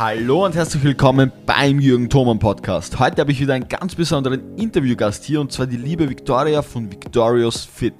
[0.00, 2.98] Hallo und herzlich willkommen beim Jürgen Thoman Podcast.
[2.98, 6.90] Heute habe ich wieder einen ganz besonderen Interviewgast hier und zwar die liebe Victoria von
[6.90, 7.92] Victorious Fit.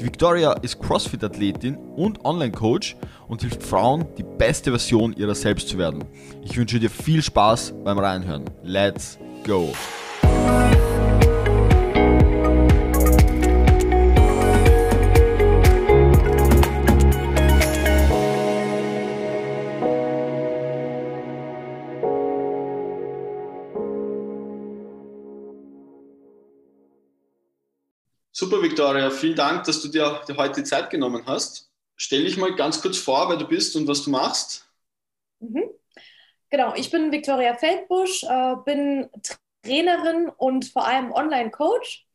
[0.00, 2.96] Die Victoria ist CrossFit-Athletin und Online-Coach
[3.28, 6.02] und hilft Frauen, die beste Version ihrer selbst zu werden.
[6.42, 8.46] Ich wünsche dir viel Spaß beim Reinhören.
[8.64, 9.16] Let's
[9.46, 9.72] go!
[28.36, 29.10] Super, Victoria.
[29.10, 31.70] Vielen Dank, dass du dir heute die Zeit genommen hast.
[31.94, 34.68] Stell dich mal ganz kurz vor, wer du bist und was du machst.
[35.38, 35.62] Mhm.
[36.50, 39.08] Genau, ich bin Victoria Feldbusch, äh, bin
[39.62, 42.08] Trainerin und vor allem Online-Coach.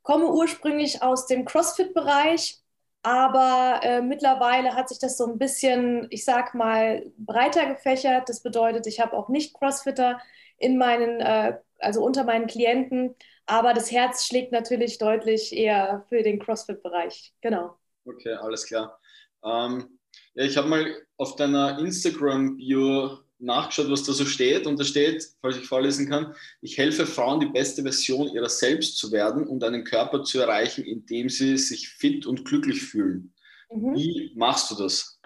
[0.00, 2.62] Komme ursprünglich aus dem CrossFit-Bereich,
[3.02, 8.30] aber äh, mittlerweile hat sich das so ein bisschen, ich sag mal, breiter gefächert.
[8.30, 10.18] Das bedeutet, ich habe auch nicht Crossfitter
[10.56, 13.14] in meinen, äh, also unter meinen Klienten,
[13.48, 17.32] aber das Herz schlägt natürlich deutlich eher für den CrossFit-Bereich.
[17.40, 17.76] Genau.
[18.04, 19.00] Okay, alles klar.
[19.44, 19.98] Ähm,
[20.34, 24.66] ja, ich habe mal auf deiner Instagram-Bio nachgeschaut, was da so steht.
[24.66, 28.98] Und da steht, falls ich vorlesen kann, ich helfe Frauen, die beste Version ihrer selbst
[28.98, 33.32] zu werden und einen Körper zu erreichen, in dem sie sich fit und glücklich fühlen.
[33.70, 33.94] Mhm.
[33.94, 35.17] Wie machst du das?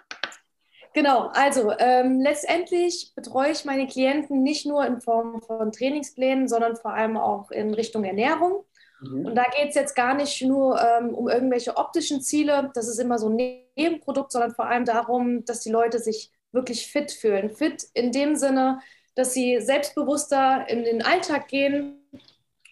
[0.95, 6.77] Genau, also ähm, letztendlich betreue ich meine Klienten nicht nur in Form von Trainingsplänen, sondern
[6.77, 8.65] vor allem auch in Richtung Ernährung.
[9.01, 9.27] Mhm.
[9.27, 12.99] Und da geht es jetzt gar nicht nur ähm, um irgendwelche optischen Ziele, das ist
[12.99, 13.37] immer so ein
[13.77, 17.51] Nebenprodukt, sondern vor allem darum, dass die Leute sich wirklich fit fühlen.
[17.51, 18.81] Fit in dem Sinne,
[19.15, 22.07] dass sie selbstbewusster in den Alltag gehen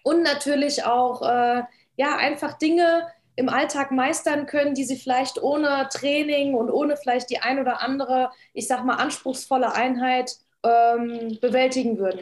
[0.05, 1.63] und natürlich auch äh,
[1.97, 3.07] ja, einfach Dinge
[3.41, 7.81] im Alltag meistern können, die sie vielleicht ohne Training und ohne vielleicht die ein oder
[7.81, 12.21] andere, ich sag mal, anspruchsvolle Einheit ähm, bewältigen würden.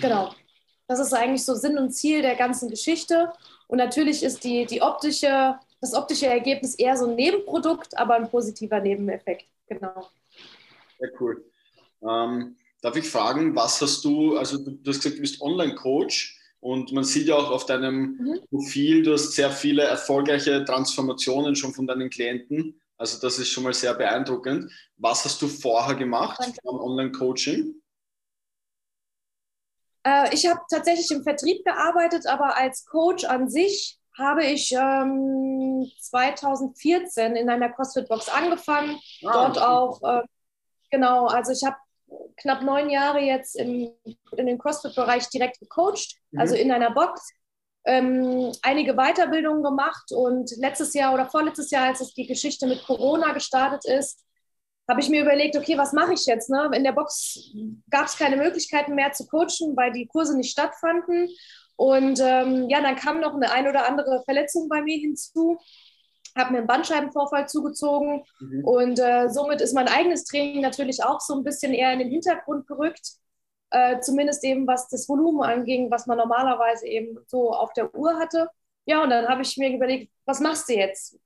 [0.00, 0.34] Genau.
[0.88, 3.30] Das ist eigentlich so Sinn und Ziel der ganzen Geschichte.
[3.68, 8.30] Und natürlich ist die, die optische, das optische Ergebnis eher so ein Nebenprodukt, aber ein
[8.30, 9.44] positiver Nebeneffekt.
[9.68, 10.08] Genau.
[10.98, 11.44] Sehr cool.
[12.02, 16.40] Ähm, darf ich fragen, was hast du, also du, du hast gesagt, du bist Online-Coach.
[16.64, 18.40] Und man sieht ja auch auf deinem mhm.
[18.48, 22.80] Profil, du hast sehr viele erfolgreiche Transformationen schon von deinen Klienten.
[22.96, 24.72] Also das ist schon mal sehr beeindruckend.
[24.96, 27.74] Was hast du vorher gemacht beim Online-Coaching?
[30.04, 35.86] Äh, ich habe tatsächlich im Vertrieb gearbeitet, aber als Coach an sich habe ich ähm,
[36.00, 38.98] 2014 in einer CrossFit-Box angefangen.
[39.22, 40.22] Ah, dort auch, äh,
[40.90, 41.76] genau, also ich habe
[42.36, 43.90] knapp neun Jahre jetzt im,
[44.36, 46.40] in den CrossFit-Bereich direkt gecoacht, mhm.
[46.40, 47.30] also in einer Box.
[47.86, 52.82] Ähm, einige Weiterbildungen gemacht und letztes Jahr oder vorletztes Jahr, als es die Geschichte mit
[52.84, 54.24] Corona gestartet ist,
[54.88, 56.50] habe ich mir überlegt, okay, was mache ich jetzt?
[56.50, 56.70] Ne?
[56.74, 57.52] In der Box
[57.90, 61.28] gab es keine Möglichkeiten mehr zu coachen, weil die Kurse nicht stattfanden.
[61.76, 65.58] Und ähm, ja, dann kam noch eine ein oder andere Verletzung bei mir hinzu
[66.36, 68.64] habe mir einen Bandscheibenvorfall zugezogen mhm.
[68.64, 72.10] und äh, somit ist mein eigenes Training natürlich auch so ein bisschen eher in den
[72.10, 73.14] Hintergrund gerückt,
[73.70, 78.18] äh, zumindest eben was das Volumen anging, was man normalerweise eben so auf der Uhr
[78.18, 78.48] hatte.
[78.86, 81.18] Ja, und dann habe ich mir überlegt, was machst du jetzt?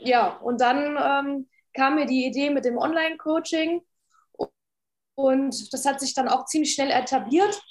[0.00, 3.82] Ja, und dann ähm, kam mir die Idee mit dem Online-Coaching
[5.14, 7.62] und das hat sich dann auch ziemlich schnell etabliert.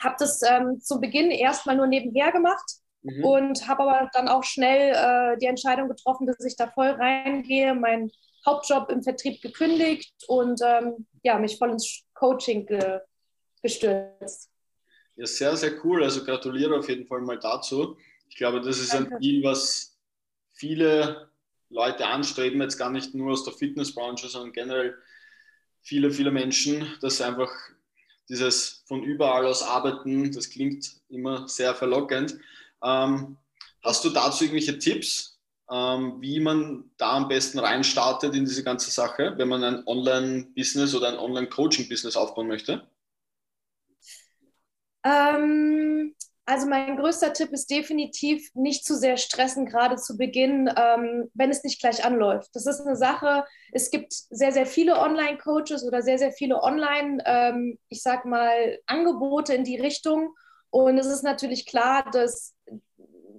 [0.00, 3.24] Habe das ähm, zu Beginn erstmal nur nebenher gemacht Mhm.
[3.24, 7.74] Und habe aber dann auch schnell äh, die Entscheidung getroffen, dass ich da voll reingehe,
[7.74, 8.10] meinen
[8.44, 13.00] Hauptjob im Vertrieb gekündigt und ähm, ja, mich voll ins Coaching ge
[13.62, 14.50] gestürzt.
[15.16, 16.02] Ja, sehr, sehr cool.
[16.02, 17.98] Also gratuliere auf jeden Fall mal dazu.
[18.30, 19.16] Ich glaube, das ist Danke.
[19.16, 19.98] ein Ziel, was
[20.54, 21.30] viele
[21.68, 24.96] Leute anstreben, jetzt gar nicht nur aus der Fitnessbranche, sondern generell
[25.82, 27.50] viele, viele Menschen, dass einfach
[28.28, 32.38] dieses von überall aus arbeiten, das klingt immer sehr verlockend,
[32.82, 33.36] ähm,
[33.82, 35.38] hast du dazu irgendwelche Tipps,
[35.70, 40.94] ähm, wie man da am besten reinstartet in diese ganze Sache, wenn man ein Online-Business
[40.94, 42.86] oder ein Online-Coaching-Business aufbauen möchte?
[45.04, 51.30] Ähm, also mein größter Tipp ist definitiv nicht zu sehr stressen, gerade zu Beginn, ähm,
[51.34, 52.50] wenn es nicht gleich anläuft.
[52.54, 57.22] Das ist eine Sache, es gibt sehr, sehr viele Online-Coaches oder sehr, sehr viele Online,
[57.24, 60.34] ähm, ich sag mal, Angebote in die Richtung.
[60.70, 62.54] Und es ist natürlich klar, dass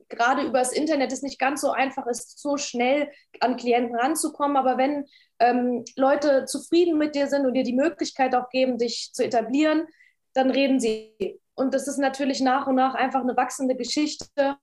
[0.09, 4.57] gerade über das Internet es nicht ganz so einfach ist, so schnell an Klienten ranzukommen.
[4.57, 5.05] Aber wenn
[5.39, 9.87] ähm, Leute zufrieden mit dir sind und dir die Möglichkeit auch geben, dich zu etablieren,
[10.33, 11.39] dann reden sie.
[11.55, 14.57] Und das ist natürlich nach und nach einfach eine wachsende Geschichte.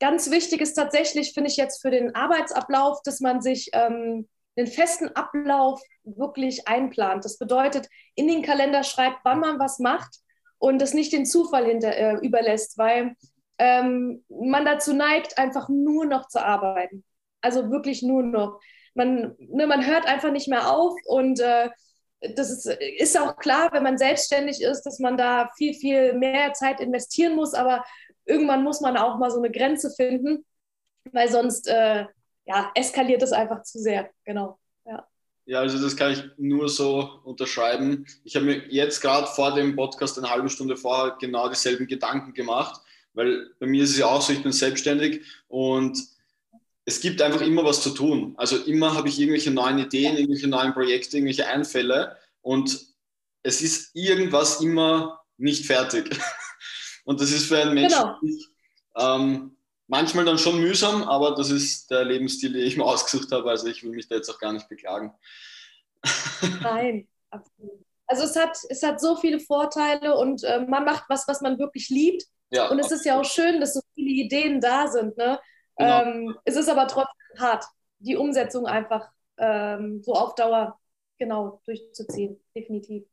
[0.00, 4.66] Ganz wichtig ist tatsächlich, finde ich jetzt für den Arbeitsablauf, dass man sich ähm, einen
[4.66, 7.24] festen Ablauf wirklich einplant.
[7.24, 10.20] Das bedeutet, in den Kalender schreibt, wann man was macht
[10.58, 13.14] und das nicht den Zufall hinter, äh, überlässt, weil
[13.58, 17.04] ähm, man dazu neigt, einfach nur noch zu arbeiten.
[17.40, 18.60] Also wirklich nur noch.
[18.94, 21.70] Man, ne, man hört einfach nicht mehr auf und äh,
[22.20, 26.52] das ist, ist auch klar, wenn man selbstständig ist, dass man da viel, viel mehr
[26.52, 27.84] Zeit investieren muss, aber
[28.24, 30.44] irgendwann muss man auch mal so eine Grenze finden,
[31.12, 32.06] weil sonst äh,
[32.44, 34.10] ja, eskaliert es einfach zu sehr.
[34.24, 34.57] Genau.
[35.48, 35.60] Ja.
[35.60, 38.06] also das kann ich nur so unterschreiben.
[38.24, 42.34] Ich habe mir jetzt gerade vor dem Podcast eine halbe Stunde vorher genau dieselben Gedanken
[42.34, 42.80] gemacht,
[43.14, 45.98] weil bei mir ist es ja auch so, ich bin selbstständig und
[46.84, 48.34] es gibt einfach immer was zu tun.
[48.36, 52.78] Also immer habe ich irgendwelche neuen Ideen, irgendwelche neuen Projekte, irgendwelche Einfälle und
[53.42, 56.10] es ist irgendwas immer nicht fertig.
[57.04, 59.16] Und das ist für einen Menschen genau.
[59.16, 59.56] ähm,
[59.88, 63.50] manchmal dann schon mühsam, aber das ist der Lebensstil, den ich mir ausgesucht habe.
[63.50, 65.12] Also ich will mich da jetzt auch gar nicht beklagen.
[66.62, 67.84] Nein, absolut.
[68.06, 71.58] Also es hat, es hat so viele Vorteile und äh, man macht was, was man
[71.58, 72.24] wirklich liebt.
[72.50, 75.16] Ja, und es ist ja auch schön, dass so viele Ideen da sind.
[75.18, 75.38] Ne?
[75.76, 76.02] Genau.
[76.02, 77.64] Ähm, es ist aber trotzdem hart,
[77.98, 80.78] die Umsetzung einfach ähm, so auf Dauer
[81.18, 83.04] genau durchzuziehen, definitiv.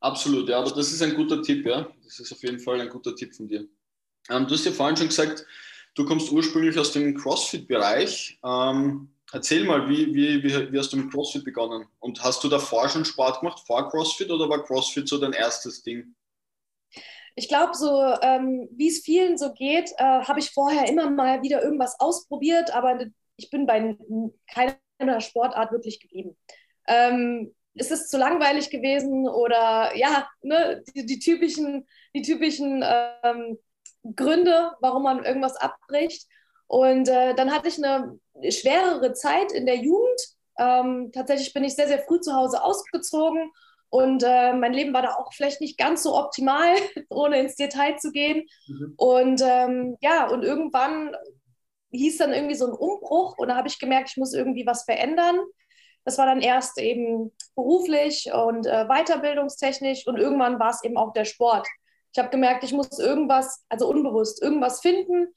[0.00, 1.88] Absolut, ja, aber das ist ein guter Tipp, ja.
[2.04, 3.66] Das ist auf jeden Fall ein guter Tipp von dir.
[4.28, 5.46] Ähm, du hast ja vorhin schon gesagt,
[5.94, 8.38] du kommst ursprünglich aus dem CrossFit-Bereich.
[8.44, 11.86] Ähm, erzähl mal, wie, wie, wie, wie, hast du mit CrossFit begonnen?
[12.00, 15.82] Und hast du davor schon Sport gemacht, vor CrossFit, oder war CrossFit so dein erstes
[15.82, 16.14] Ding?
[17.34, 21.42] Ich glaube, so ähm, wie es vielen so geht, äh, habe ich vorher immer mal
[21.42, 23.06] wieder irgendwas ausprobiert, aber
[23.36, 23.96] ich bin bei
[24.52, 26.36] keiner Sportart wirklich geblieben.
[26.86, 33.58] Ähm, ist es zu langweilig gewesen oder ja, ne, die, die typischen, die typischen ähm,
[34.16, 36.26] Gründe, warum man irgendwas abbricht.
[36.66, 38.18] Und äh, dann hatte ich eine
[38.50, 40.20] schwerere Zeit in der Jugend.
[40.58, 43.50] Ähm, tatsächlich bin ich sehr, sehr früh zu Hause ausgezogen
[43.92, 46.74] und äh, mein Leben war da auch vielleicht nicht ganz so optimal,
[47.10, 48.46] ohne ins Detail zu gehen.
[48.66, 48.94] Mhm.
[48.96, 51.14] Und ähm, ja, und irgendwann
[51.90, 54.84] hieß dann irgendwie so ein Umbruch und da habe ich gemerkt, ich muss irgendwie was
[54.84, 55.38] verändern.
[56.06, 61.12] Das war dann erst eben beruflich und äh, weiterbildungstechnisch und irgendwann war es eben auch
[61.12, 61.68] der Sport.
[62.12, 65.34] Ich habe gemerkt, ich muss irgendwas, also unbewusst, irgendwas finden,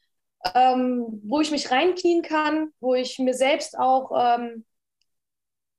[0.53, 4.65] ähm, wo ich mich reinknien kann, wo ich mir selbst auch, ähm,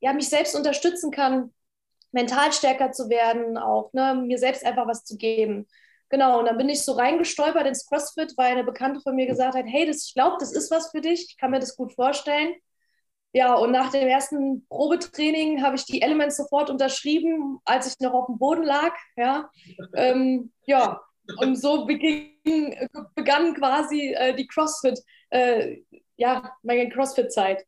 [0.00, 1.52] ja, mich selbst unterstützen kann,
[2.12, 5.66] mental stärker zu werden, auch ne, mir selbst einfach was zu geben.
[6.10, 9.54] Genau, und dann bin ich so reingestolpert ins CrossFit, weil eine Bekannte von mir gesagt
[9.56, 11.92] hat, hey, das, ich glaube, das ist was für dich, ich kann mir das gut
[11.94, 12.54] vorstellen.
[13.36, 18.14] Ja, und nach dem ersten Probetraining habe ich die Elements sofort unterschrieben, als ich noch
[18.14, 18.94] auf dem Boden lag.
[19.14, 19.50] Ja,
[19.94, 21.02] ähm, ja.
[21.36, 25.82] und so beging, begann quasi äh, die CrossFit, äh,
[26.16, 27.66] ja, meine CrossFit-Zeit.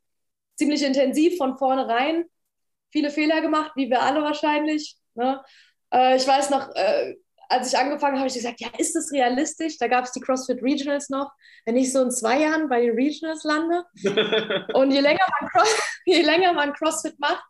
[0.57, 2.25] Ziemlich intensiv von vornherein.
[2.91, 4.97] Viele Fehler gemacht, wie wir alle wahrscheinlich.
[5.17, 5.45] Ne?
[5.93, 7.15] Äh, ich weiß noch, äh,
[7.49, 9.79] als ich angefangen habe, habe ich gesagt, ja, ist das realistisch?
[9.79, 11.33] Da gab es die CrossFit Regionals noch.
[11.65, 13.85] Wenn ich so in zwei Jahren bei den Regionals lande
[14.75, 15.65] und je länger, man
[16.05, 17.45] je länger man CrossFit macht,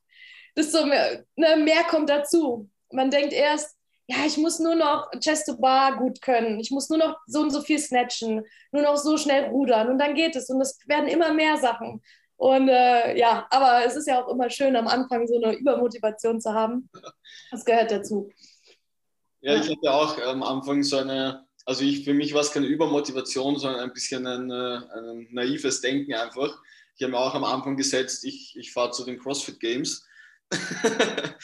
[0.56, 2.70] desto mehr, ne, mehr kommt dazu.
[2.92, 6.88] Man denkt erst, ja, ich muss nur noch Chest to Bar gut können, ich muss
[6.88, 8.42] nur noch so und so viel snatchen,
[8.72, 12.02] nur noch so schnell rudern und dann geht es und es werden immer mehr Sachen.
[12.36, 16.40] Und äh, ja, aber es ist ja auch immer schön, am Anfang so eine Übermotivation
[16.40, 16.88] zu haben.
[17.50, 18.30] Das gehört dazu.
[19.48, 22.66] Ja, ich hatte auch am Anfang so eine, also ich, für mich war es keine
[22.66, 26.60] Übermotivation, sondern ein bisschen ein, äh, ein naives Denken einfach.
[26.96, 30.06] Ich habe mir auch am Anfang gesetzt, ich, ich fahre zu den CrossFit Games.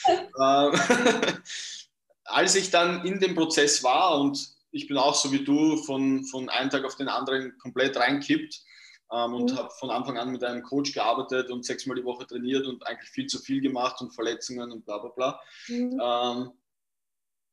[0.07, 0.73] Ähm,
[2.25, 4.37] als ich dann in dem Prozess war und
[4.73, 8.61] ich bin auch so wie du von, von einem Tag auf den anderen komplett reinkippt
[9.13, 9.57] ähm, und mhm.
[9.57, 13.09] habe von Anfang an mit einem Coach gearbeitet und sechsmal die Woche trainiert und eigentlich
[13.09, 15.41] viel zu viel gemacht und Verletzungen und bla bla bla.
[15.69, 16.01] Mhm.
[16.03, 16.53] Ähm,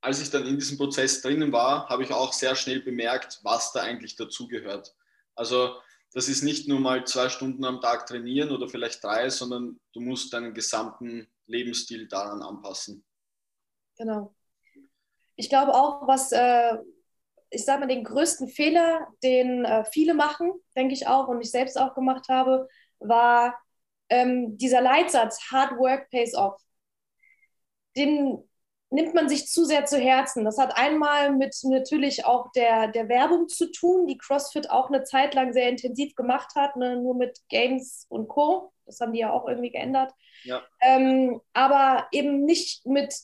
[0.02, 3.72] als ich dann in diesem Prozess drinnen war, habe ich auch sehr schnell bemerkt, was
[3.72, 4.94] da eigentlich dazugehört.
[5.36, 5.76] Also
[6.12, 10.00] das ist nicht nur mal zwei Stunden am Tag trainieren oder vielleicht drei, sondern du
[10.00, 13.04] musst deinen gesamten Lebensstil daran anpassen.
[13.96, 14.34] Genau.
[15.36, 16.76] Ich glaube auch, was, äh,
[17.50, 21.50] ich sage mal, den größten Fehler, den äh, viele machen, denke ich auch und ich
[21.50, 22.68] selbst auch gemacht habe,
[22.98, 23.56] war
[24.08, 26.60] ähm, dieser Leitsatz, Hard Work pays off.
[27.96, 28.42] Den
[28.92, 30.44] nimmt man sich zu sehr zu Herzen.
[30.44, 35.02] Das hat einmal mit natürlich auch der, der Werbung zu tun, die CrossFit auch eine
[35.04, 36.96] Zeit lang sehr intensiv gemacht hat, ne?
[36.96, 38.72] nur mit Games und Co.
[38.84, 40.12] Das haben die ja auch irgendwie geändert.
[40.44, 40.62] Ja.
[40.80, 43.14] Ähm, aber eben nicht mit,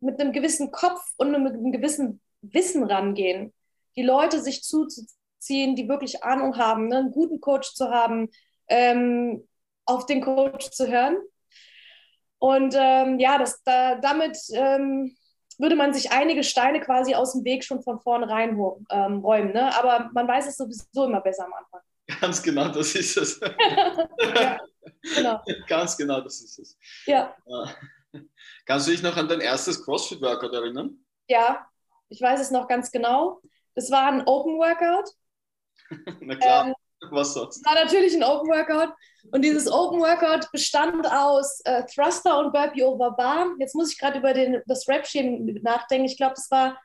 [0.00, 3.54] mit einem gewissen Kopf und mit einem gewissen Wissen rangehen.
[3.94, 6.98] Die Leute sich zuzuziehen, die wirklich Ahnung haben, ne?
[6.98, 8.28] einen guten Coach zu haben,
[8.66, 9.46] ähm,
[9.84, 11.16] auf den Coach zu hören
[12.42, 15.16] Und ähm, ja, das, da, damit ähm,
[15.58, 18.58] würde man sich einige Steine quasi aus dem Weg schon von vornherein
[18.90, 19.52] ähm, räumen.
[19.52, 19.72] Ne?
[19.78, 21.80] Aber man weiß es sowieso immer besser am Anfang.
[22.20, 23.40] Ganz genau, das ist es.
[24.34, 24.58] ja,
[25.14, 25.40] genau.
[25.68, 26.78] Ganz genau, das ist es.
[27.06, 27.32] Ja.
[28.66, 30.98] Kannst du dich noch an dein erstes CrossFit-Workout erinnern?
[31.28, 31.64] Ja,
[32.08, 33.40] ich weiß es noch ganz genau.
[33.76, 35.10] Das war ein Open Workout.
[36.20, 36.66] Na klar.
[36.66, 36.74] Ähm,
[37.10, 37.64] was sonst?
[37.64, 38.94] War natürlich ein Open Workout.
[39.30, 43.48] Und dieses Open Workout bestand aus äh, Thruster und Burpee over Bar.
[43.58, 46.06] Jetzt muss ich gerade über den, das Rap-Scheme nachdenken.
[46.06, 46.78] Ich glaube, das war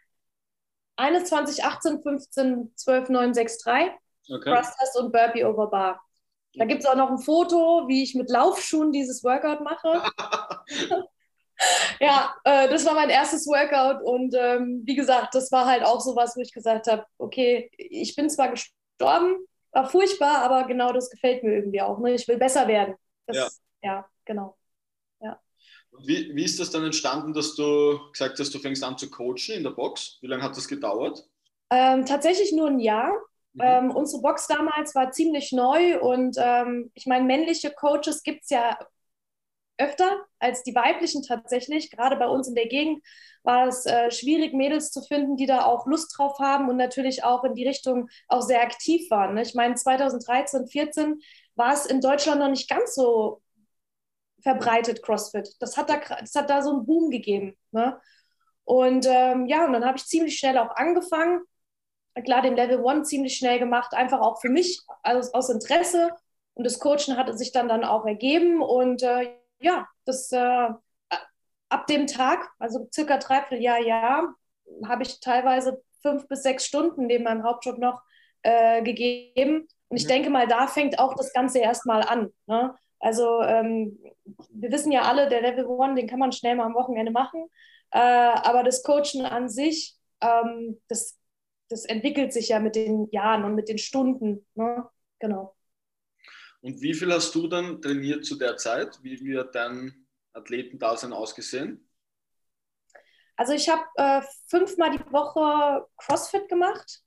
[0.98, 3.98] 21, 18, 15, 12, 9, 6, 3.
[4.30, 4.54] Okay.
[4.54, 6.02] Thrusters und Burpee over Bar.
[6.56, 10.04] Da gibt es auch noch ein Foto, wie ich mit Laufschuhen dieses Workout mache.
[12.00, 16.02] ja, äh, das war mein erstes Workout und ähm, wie gesagt, das war halt auch
[16.02, 19.46] so was, wo ich gesagt habe, okay, ich bin zwar gestorben,
[19.78, 22.00] war furchtbar, aber genau das gefällt mir irgendwie auch.
[22.00, 22.16] Ne?
[22.16, 22.96] Ich will besser werden.
[23.28, 23.90] Das, ja.
[23.90, 24.58] ja, genau.
[25.22, 25.40] Ja.
[26.00, 29.56] Wie, wie ist das dann entstanden, dass du gesagt hast, du fängst an zu coachen
[29.56, 30.18] in der Box?
[30.22, 31.24] Wie lange hat das gedauert?
[31.70, 33.12] Ähm, tatsächlich nur ein Jahr.
[33.54, 33.62] Mhm.
[33.62, 38.50] Ähm, unsere Box damals war ziemlich neu und ähm, ich meine, männliche Coaches gibt es
[38.50, 38.80] ja
[39.78, 41.92] öfter als die weiblichen tatsächlich.
[41.92, 43.04] Gerade bei uns in der Gegend
[43.44, 47.24] war es äh, schwierig, Mädels zu finden, die da auch Lust drauf haben und natürlich
[47.24, 49.36] auch in die Richtung auch sehr aktiv waren.
[49.36, 49.44] Ne?
[49.44, 51.22] Ich meine, 2013, 2014
[51.56, 53.42] war es in Deutschland noch nicht ganz so
[54.42, 55.56] verbreitet, CrossFit.
[55.60, 57.56] Das hat da, das hat da so einen Boom gegeben.
[57.72, 58.00] Ne?
[58.64, 61.42] Und ähm, ja, und dann habe ich ziemlich schnell auch angefangen.
[62.26, 66.12] Klar, den Level One ziemlich schnell gemacht, einfach auch für mich, also aus Interesse.
[66.54, 68.62] Und das Coachen hatte sich dann, dann auch ergeben.
[68.62, 70.70] Und äh, ja, das äh,
[71.70, 74.36] ab dem Tag, also circa dreiviertel Jahr, Jahr,
[74.86, 78.02] habe ich teilweise fünf bis sechs Stunden neben meinem Hauptjob noch
[78.44, 79.68] äh, gegeben.
[79.90, 80.10] Und ich ja.
[80.10, 82.32] denke mal, da fängt auch das Ganze erstmal an.
[82.46, 82.76] Ne?
[83.00, 84.00] Also ähm,
[84.50, 87.48] wir wissen ja alle, der Level One, den kann man schnell mal am Wochenende machen.
[87.92, 91.18] Äh, aber das Coachen an sich, ähm, das,
[91.70, 94.46] das entwickelt sich ja mit den Jahren und mit den Stunden.
[94.56, 94.88] Ne?
[95.20, 95.57] Genau.
[96.68, 99.00] Und wie viel hast du dann trainiert zu der Zeit?
[99.02, 101.90] Wie wird dein Athletendasein ausgesehen?
[103.38, 107.04] Also ich habe äh, fünfmal die Woche CrossFit gemacht,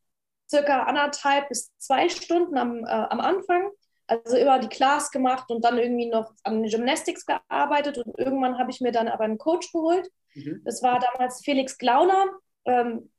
[0.49, 3.71] circa anderthalb bis zwei Stunden am, äh, am Anfang.
[4.07, 8.71] Also immer die Class gemacht und dann irgendwie noch an Gymnastics gearbeitet und irgendwann habe
[8.71, 10.09] ich mir dann aber einen Coach geholt.
[10.35, 10.62] Mhm.
[10.64, 12.25] Das war damals Felix Glauner.
[12.64, 13.11] Ähm,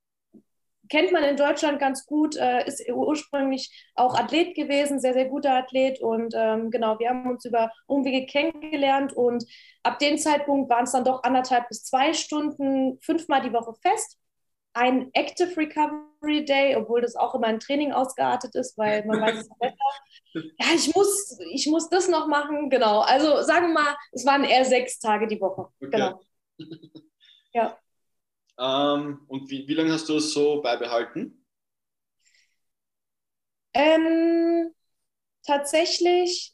[0.91, 5.53] kennt man in Deutschland ganz gut, äh, ist ursprünglich auch Athlet gewesen, sehr, sehr guter
[5.53, 6.01] Athlet.
[6.01, 9.45] Und ähm, genau, wir haben uns über Umwege kennengelernt und
[9.83, 14.17] ab dem Zeitpunkt waren es dann doch anderthalb bis zwei Stunden, fünfmal die Woche fest.
[14.73, 19.39] Ein Active Recovery Day, obwohl das auch immer ein Training ausgeartet ist, weil man weiß
[19.39, 19.75] es besser.
[20.59, 23.01] Ja, ich muss, ich muss das noch machen, genau.
[23.01, 25.67] Also sagen wir mal, es waren eher sechs Tage die Woche.
[25.81, 25.89] Okay.
[25.91, 26.21] Genau.
[27.53, 27.77] Ja.
[28.61, 31.43] Ähm, und wie, wie lange hast du es so beibehalten?
[33.73, 34.71] Ähm,
[35.45, 36.53] tatsächlich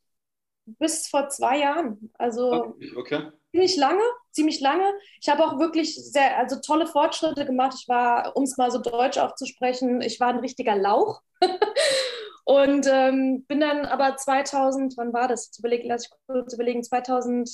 [0.66, 2.12] bis vor zwei Jahren.
[2.18, 3.32] Also okay.
[3.52, 4.86] ziemlich lange, ziemlich lange.
[5.22, 7.76] Ich habe auch wirklich sehr, also tolle Fortschritte gemacht.
[7.78, 11.22] Ich war, um es mal so deutsch aufzusprechen, ich war ein richtiger Lauch.
[12.46, 15.52] Und ähm, bin dann aber 2000, wann war das?
[15.60, 17.50] Überlegen, lass ich kurz überlegen, 2000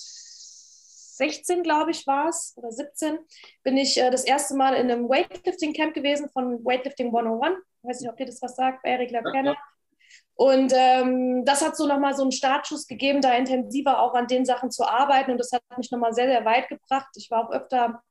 [1.17, 3.19] 16, glaube ich, war es, oder 17,
[3.63, 7.57] bin ich äh, das erste Mal in einem Weightlifting-Camp gewesen von Weightlifting 101.
[7.81, 9.55] Ich weiß nicht, ob dir das was sagt, Erik Lapenner.
[10.35, 14.45] Und ähm, das hat so nochmal so einen Startschuss gegeben, da intensiver auch an den
[14.45, 15.31] Sachen zu arbeiten.
[15.31, 17.09] Und das hat mich nochmal sehr, sehr weit gebracht.
[17.15, 18.01] Ich war auch öfter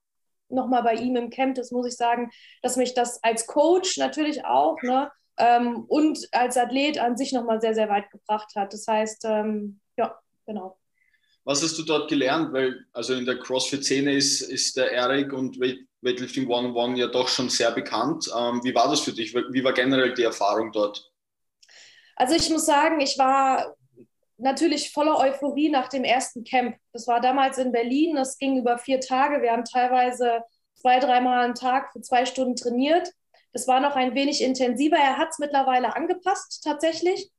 [0.53, 2.31] nochmal bei ihm im Camp, das muss ich sagen,
[2.63, 7.61] dass mich das als Coach natürlich auch ne, ähm, und als Athlet an sich nochmal
[7.61, 8.73] sehr, sehr weit gebracht hat.
[8.73, 10.15] Das heißt, ähm, ja,
[10.47, 10.77] genau.
[11.45, 12.53] Was hast du dort gelernt?
[12.53, 17.49] Weil also in der CrossFit-Szene ist, ist der Eric und Weightlifting One-on-One ja doch schon
[17.49, 18.31] sehr bekannt.
[18.37, 19.35] Ähm, wie war das für dich?
[19.35, 21.11] Wie war generell die Erfahrung dort?
[22.17, 23.75] Also ich muss sagen, ich war
[24.39, 26.77] natürlich voller Euphorie nach dem ersten Camp.
[26.93, 29.43] Das war damals in Berlin, das ging über vier Tage.
[29.43, 30.43] Wir haben teilweise
[30.75, 33.11] zwei, dreimal am Tag für zwei Stunden trainiert.
[33.53, 34.97] Das war noch ein wenig intensiver.
[34.97, 37.31] Er hat es mittlerweile angepasst tatsächlich.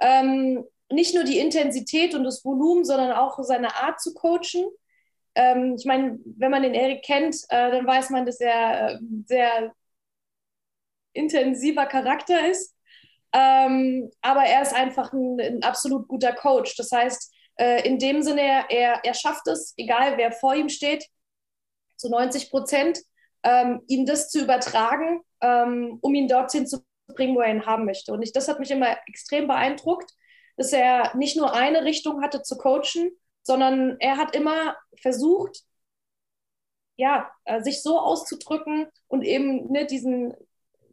[0.00, 4.66] Ähm, nicht nur die Intensität und das Volumen, sondern auch seine Art zu coachen.
[5.34, 8.98] Ähm, ich meine, wenn man den Erik kennt, äh, dann weiß man, dass er äh,
[9.26, 9.72] sehr
[11.12, 12.74] intensiver Charakter ist.
[13.32, 16.76] Ähm, aber er ist einfach ein, ein, absolut guter Coach.
[16.76, 21.04] Das heißt, äh, in dem Sinne, er, er schafft es, egal wer vor ihm steht,
[21.96, 23.00] zu 90 Prozent,
[23.42, 27.84] ähm, ihm das zu übertragen, ähm, um ihn dorthin zu bringen, wo er ihn haben
[27.84, 28.12] möchte.
[28.12, 30.10] Und ich, das hat mich immer extrem beeindruckt
[30.58, 35.62] dass er nicht nur eine Richtung hatte zu coachen, sondern er hat immer versucht,
[36.96, 40.34] ja, äh, sich so auszudrücken und eben ne, diesen,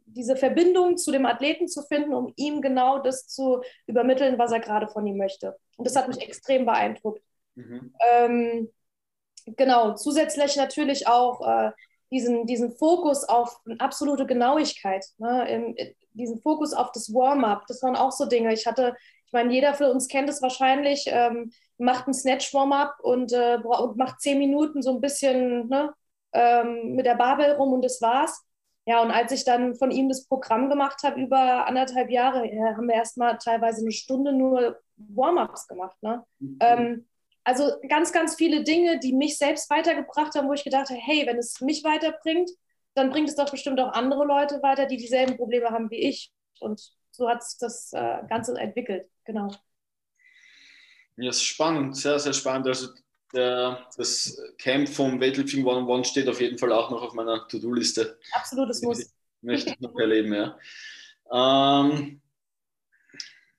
[0.06, 4.60] diese Verbindung zu dem Athleten zu finden, um ihm genau das zu übermitteln, was er
[4.60, 5.56] gerade von ihm möchte.
[5.76, 7.22] Und das hat mich extrem beeindruckt.
[7.56, 7.92] Mhm.
[8.08, 8.72] Ähm,
[9.46, 11.72] genau, zusätzlich natürlich auch äh,
[12.12, 15.76] diesen, diesen Fokus auf absolute Genauigkeit, ne, im,
[16.12, 18.52] diesen Fokus auf das Warm-up, das waren auch so Dinge.
[18.54, 18.94] Ich hatte,
[19.26, 23.96] ich meine, jeder von uns kennt es wahrscheinlich, ähm, macht ein Snatch-Warm-up und, äh, und
[23.96, 25.92] macht zehn Minuten so ein bisschen ne,
[26.32, 28.44] ähm, mit der Barbel rum und das war's.
[28.86, 32.76] Ja, und als ich dann von ihm das Programm gemacht habe, über anderthalb Jahre, ja,
[32.76, 35.96] haben wir erstmal teilweise eine Stunde nur Warm-ups gemacht.
[36.02, 36.24] Ne?
[36.38, 36.58] Mhm.
[36.60, 37.08] Ähm,
[37.42, 41.26] also ganz, ganz viele Dinge, die mich selbst weitergebracht haben, wo ich gedacht habe, hey,
[41.26, 42.50] wenn es mich weiterbringt,
[42.94, 46.32] dann bringt es doch bestimmt auch andere Leute weiter, die dieselben Probleme haben wie ich.
[46.60, 49.08] Und so hat sich das äh, Ganze entwickelt.
[49.26, 49.52] Genau.
[51.16, 52.68] Ja, ist spannend, sehr, sehr spannend.
[52.68, 52.88] Also
[53.34, 57.12] der, das Camp vom Weightlifting One on One steht auf jeden Fall auch noch auf
[57.14, 58.18] meiner To-Do-Liste.
[58.32, 59.12] Absolutes Muss.
[59.42, 60.58] Möchte ich noch erleben, ja.
[61.30, 62.20] Ähm,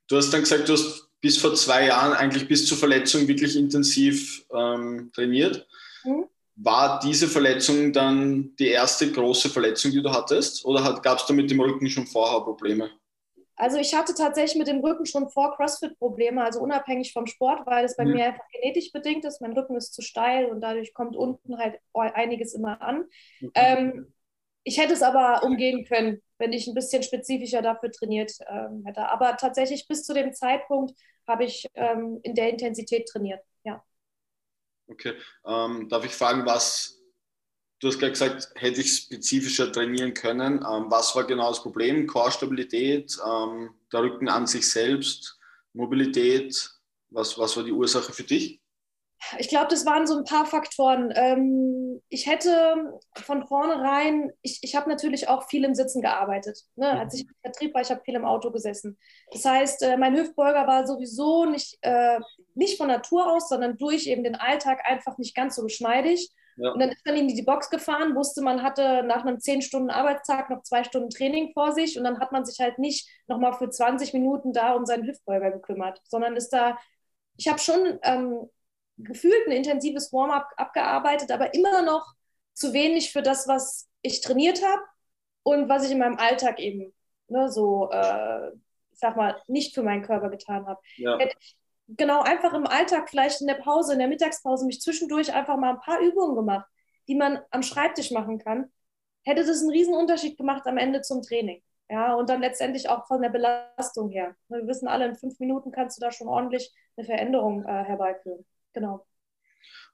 [0.07, 3.55] du hast dann gesagt, du hast bis vor zwei Jahren eigentlich bis zur Verletzung wirklich
[3.55, 5.67] intensiv ähm, trainiert.
[6.03, 6.25] Mhm.
[6.55, 10.65] War diese Verletzung dann die erste große Verletzung, die du hattest?
[10.65, 12.89] Oder gab es da mit dem Rücken schon vorher Probleme?
[13.57, 17.65] Also ich hatte tatsächlich mit dem Rücken schon vor CrossFit Probleme, also unabhängig vom Sport,
[17.65, 18.13] weil es bei mhm.
[18.13, 19.41] mir einfach genetisch bedingt ist.
[19.41, 23.05] Mein Rücken ist zu steil und dadurch kommt unten halt einiges immer an.
[23.39, 23.51] Mhm.
[23.55, 24.13] Ähm,
[24.63, 29.09] ich hätte es aber umgehen können, wenn ich ein bisschen spezifischer dafür trainiert ähm, hätte.
[29.09, 30.93] Aber tatsächlich bis zu dem Zeitpunkt
[31.27, 33.41] habe ich ähm, in der Intensität trainiert.
[33.63, 33.83] Ja.
[34.87, 35.13] Okay.
[35.45, 36.96] Ähm, darf ich fragen, was
[37.79, 40.57] du hast gerade gesagt, hätte ich spezifischer trainieren können.
[40.57, 42.07] Ähm, was war genau das Problem?
[42.07, 45.39] Core-Stabilität, ähm, der Rücken an sich selbst,
[45.73, 46.71] Mobilität.
[47.09, 48.61] Was, was war die Ursache für dich?
[49.39, 51.11] Ich glaube, das waren so ein paar Faktoren.
[51.15, 56.59] Ähm, ich hätte von vornherein, ich, ich habe natürlich auch viel im Sitzen gearbeitet.
[56.75, 56.93] Ne?
[56.93, 56.99] Mhm.
[56.99, 58.97] Als ich im Vertrieb war, ich habe viel im Auto gesessen.
[59.31, 62.19] Das heißt, äh, mein Hüftbeuger war sowieso nicht, äh,
[62.53, 66.29] nicht von Natur aus, sondern durch eben den Alltag einfach nicht ganz so geschmeidig.
[66.57, 66.71] Ja.
[66.71, 69.89] Und dann ist man in die Box gefahren, wusste, man hatte nach einem 10 Stunden
[69.89, 73.53] Arbeitstag noch zwei Stunden Training vor sich und dann hat man sich halt nicht nochmal
[73.53, 76.77] für 20 Minuten da um seinen Hüftbeuger gekümmert, sondern ist da,
[77.37, 78.49] ich habe schon ähm,
[78.97, 82.13] gefühlt ein intensives Warm-up abgearbeitet, aber immer noch
[82.53, 84.81] zu wenig für das, was ich trainiert habe
[85.43, 86.91] und was ich in meinem Alltag eben
[87.27, 88.47] ne, so, äh,
[88.91, 90.79] ich sag mal, nicht für meinen Körper getan habe.
[90.95, 91.19] Ja.
[91.19, 91.55] Hätte ich
[91.87, 95.71] genau einfach im Alltag, vielleicht in der Pause, in der Mittagspause, mich zwischendurch einfach mal
[95.71, 96.67] ein paar Übungen gemacht,
[97.07, 98.71] die man am Schreibtisch machen kann,
[99.23, 101.61] hätte das einen riesen Unterschied gemacht am Ende zum Training.
[101.89, 104.35] Ja, und dann letztendlich auch von der Belastung her.
[104.49, 108.45] Wir wissen alle, in fünf Minuten kannst du da schon ordentlich eine Veränderung äh, herbeiführen.
[108.73, 109.05] Genau.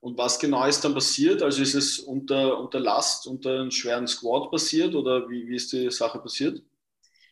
[0.01, 1.43] Und was genau ist dann passiert?
[1.43, 5.71] Also ist es unter, unter Last, unter einem schweren Squat passiert oder wie, wie ist
[5.71, 6.61] die Sache passiert?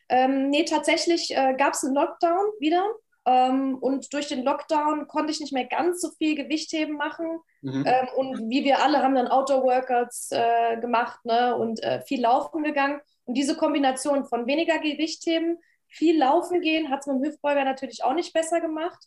[0.09, 2.85] Ähm, nee, tatsächlich äh, gab es einen Lockdown wieder.
[3.25, 7.39] Ähm, und durch den Lockdown konnte ich nicht mehr ganz so viel Gewichtheben machen.
[7.61, 7.83] Mhm.
[7.85, 11.55] Ähm, und wie wir alle haben dann Outdoor-Workouts äh, gemacht ne?
[11.55, 12.99] und äh, viel laufen gegangen.
[13.25, 18.03] Und diese Kombination von weniger Gewichtheben, viel laufen gehen, hat es mit dem Hüftbeuger natürlich
[18.03, 19.03] auch nicht besser gemacht.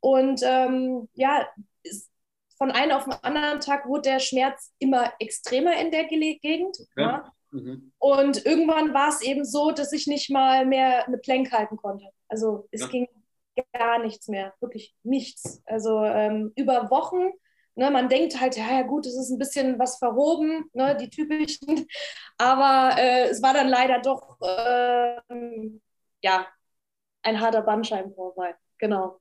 [0.00, 1.46] Und ähm, ja,
[2.56, 6.76] von einem auf den anderen Tag wurde der Schmerz immer extremer in der Gegend.
[6.92, 7.02] Okay.
[7.02, 7.32] Ja?
[7.50, 7.92] Mhm.
[7.98, 12.06] Und irgendwann war es eben so, dass ich nicht mal mehr eine Plank halten konnte.
[12.28, 12.88] Also es ja.
[12.88, 13.08] ging
[13.72, 15.62] gar nichts mehr, wirklich nichts.
[15.66, 17.32] Also ähm, über Wochen,
[17.74, 21.10] ne, man denkt halt, ja, ja gut, es ist ein bisschen was verhoben, ne, die
[21.10, 21.86] typischen,
[22.38, 25.20] aber äh, es war dann leider doch, äh,
[26.22, 26.46] ja,
[27.22, 29.20] ein harter Bandscheibenvorfall, genau.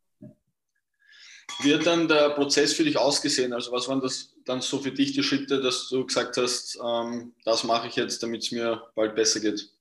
[1.62, 3.52] Wie hat dann der Prozess für dich ausgesehen?
[3.52, 7.34] Also was waren das dann so für dich die Schritte, dass du gesagt hast, ähm,
[7.45, 9.71] das mache ich jetzt, damit es mir bald besser geht?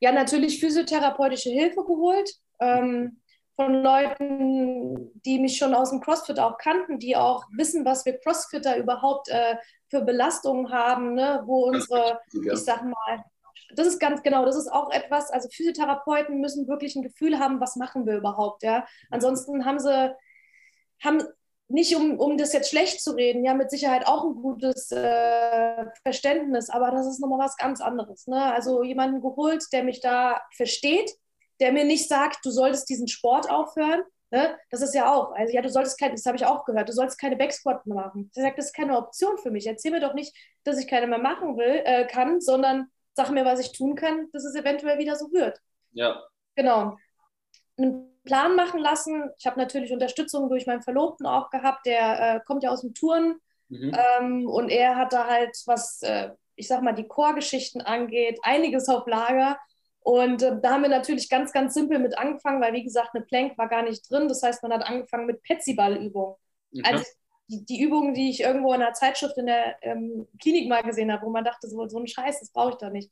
[0.00, 2.30] Ja, natürlich physiotherapeutische Hilfe geholt.
[2.60, 3.20] Ähm,
[3.56, 8.18] von Leuten, die mich schon aus dem CrossFit auch kannten, die auch wissen, was wir
[8.18, 9.56] Crossfitter überhaupt äh,
[9.88, 11.42] für Belastungen haben, ne?
[11.46, 12.52] wo unsere, ja.
[12.52, 13.24] ich sag mal,
[13.76, 17.60] das ist ganz genau, das ist auch etwas, also Physiotherapeuten müssen wirklich ein Gefühl haben,
[17.60, 18.86] was machen wir überhaupt, ja.
[19.10, 20.14] Ansonsten haben sie,
[21.02, 21.22] haben
[21.68, 25.86] nicht um, um das jetzt schlecht zu reden, ja, mit Sicherheit auch ein gutes äh,
[26.02, 28.26] Verständnis, aber das ist nochmal was ganz anderes.
[28.26, 28.52] Ne?
[28.52, 31.10] Also jemanden geholt, der mich da versteht,
[31.60, 34.02] der mir nicht sagt, du solltest diesen Sport aufhören.
[34.30, 34.58] Ne?
[34.70, 36.92] Das ist ja auch, also ja, du solltest keine, das habe ich auch gehört, du
[36.92, 38.30] solltest keine Backsquat mehr machen.
[38.34, 39.66] Der sagt, das ist keine Option für mich.
[39.66, 43.44] Erzähl mir doch nicht, dass ich keine mehr machen will, äh, kann, sondern sag mir,
[43.44, 45.60] was ich tun kann, dass es eventuell wieder so wird.
[45.92, 46.22] Ja.
[46.56, 46.96] Genau.
[47.78, 49.30] Ein Plan machen lassen.
[49.38, 52.94] Ich habe natürlich Unterstützung durch meinen Verlobten auch gehabt, der äh, kommt ja aus dem
[52.94, 53.92] Touren mhm.
[54.18, 58.88] ähm, und er hat da halt, was äh, ich sag mal, die Chorgeschichten angeht, einiges
[58.88, 59.58] auf Lager.
[60.04, 63.24] Und äh, da haben wir natürlich ganz, ganz simpel mit angefangen, weil wie gesagt, eine
[63.24, 64.28] Plank war gar nicht drin.
[64.28, 66.36] Das heißt, man hat angefangen mit Petsyball-Übungen.
[66.72, 66.82] Okay.
[66.84, 67.04] Also
[67.48, 71.10] die, die, Übungen, die ich irgendwo in einer Zeitschrift in der ähm, Klinik mal gesehen
[71.10, 73.10] habe, wo man dachte, so, so ein Scheiß, das brauche ich doch nicht.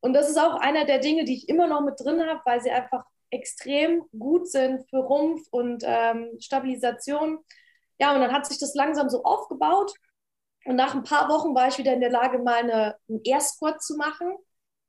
[0.00, 2.62] Und das ist auch einer der Dinge, die ich immer noch mit drin habe, weil
[2.62, 7.40] sie einfach extrem gut sind für Rumpf und ähm, Stabilisation.
[7.98, 9.92] Ja, und dann hat sich das langsam so aufgebaut.
[10.64, 13.40] Und nach ein paar Wochen war ich wieder in der Lage, mal eine, einen Air
[13.40, 14.34] Squat zu machen.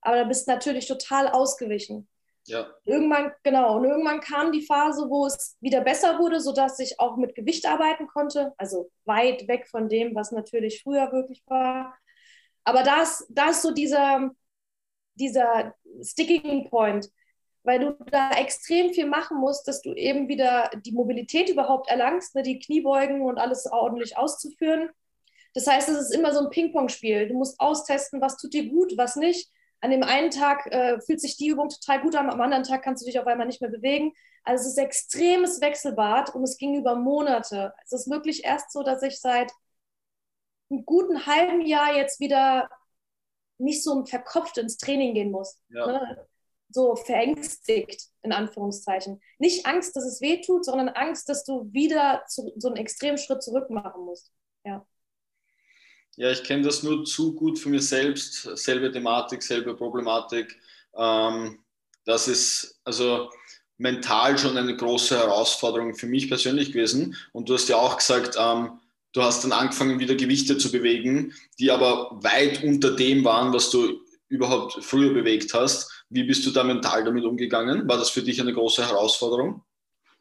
[0.08, 2.08] Aber da bist du natürlich total ausgewichen.
[2.46, 2.74] Ja.
[2.86, 7.18] Irgendwann, genau, und irgendwann kam die Phase, wo es wieder besser wurde, sodass ich auch
[7.18, 8.54] mit Gewicht arbeiten konnte.
[8.56, 11.94] Also weit weg von dem, was natürlich früher wirklich war.
[12.64, 14.32] Aber da ist, da ist so dieser,
[15.16, 17.10] dieser Sticking Point,
[17.64, 22.34] weil du da extrem viel machen musst, dass du eben wieder die Mobilität überhaupt erlangst,
[22.34, 24.90] ne, die Kniebeugen und alles ordentlich auszuführen.
[25.54, 27.28] Das heißt, es ist immer so ein Ping-Pong-Spiel.
[27.28, 29.52] Du musst austesten, was tut dir gut, was nicht.
[29.82, 32.84] An dem einen Tag äh, fühlt sich die Übung total gut an, am anderen Tag
[32.84, 34.14] kannst du dich auf einmal nicht mehr bewegen.
[34.44, 37.74] Also es ist extremes Wechselbad und es ging über Monate.
[37.84, 39.52] Es ist wirklich erst so, dass ich seit
[40.70, 42.70] einem guten halben Jahr jetzt wieder
[43.58, 45.60] nicht so verkopft ins Training gehen muss.
[45.70, 45.88] Ja.
[45.88, 46.28] Ne?
[46.70, 49.22] So verängstigt, in Anführungszeichen.
[49.38, 53.18] Nicht Angst, dass es weh tut, sondern Angst, dass du wieder zu, so einen extremen
[53.18, 54.32] Schritt zurück machen musst.
[56.18, 56.32] Ja.
[56.32, 58.44] Ich kenne das nur zu gut für mich selbst.
[58.58, 60.60] Selbe Thematik, selbe Problematik.
[60.96, 61.60] Ähm,
[62.06, 63.30] das ist also
[63.78, 67.16] mental schon eine große Herausforderung für mich persönlich gewesen.
[67.32, 68.80] Und du hast ja auch gesagt, ähm,
[69.14, 73.70] du hast dann angefangen, wieder Gewichte zu bewegen, die aber weit unter dem waren, was
[73.70, 76.06] du überhaupt früher bewegt hast.
[76.10, 77.88] Wie bist du da mental damit umgegangen?
[77.88, 79.64] War das für dich eine große Herausforderung?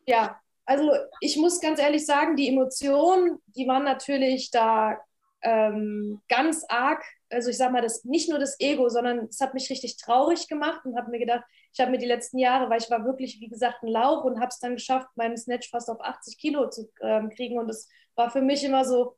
[0.07, 4.99] Ja, also ich muss ganz ehrlich sagen, die Emotionen, die waren natürlich da
[5.47, 9.55] ähm, ganz arg, also ich sage mal, das, nicht nur das Ego, sondern es hat
[9.55, 12.81] mich richtig traurig gemacht und habe mir gedacht, ich habe mir die letzten Jahre, weil
[12.81, 15.89] ich war wirklich, wie gesagt, ein Lauch und habe es dann geschafft, meinen Snatch fast
[15.89, 19.17] auf 80 Kilo zu ähm, kriegen und es war für mich immer so,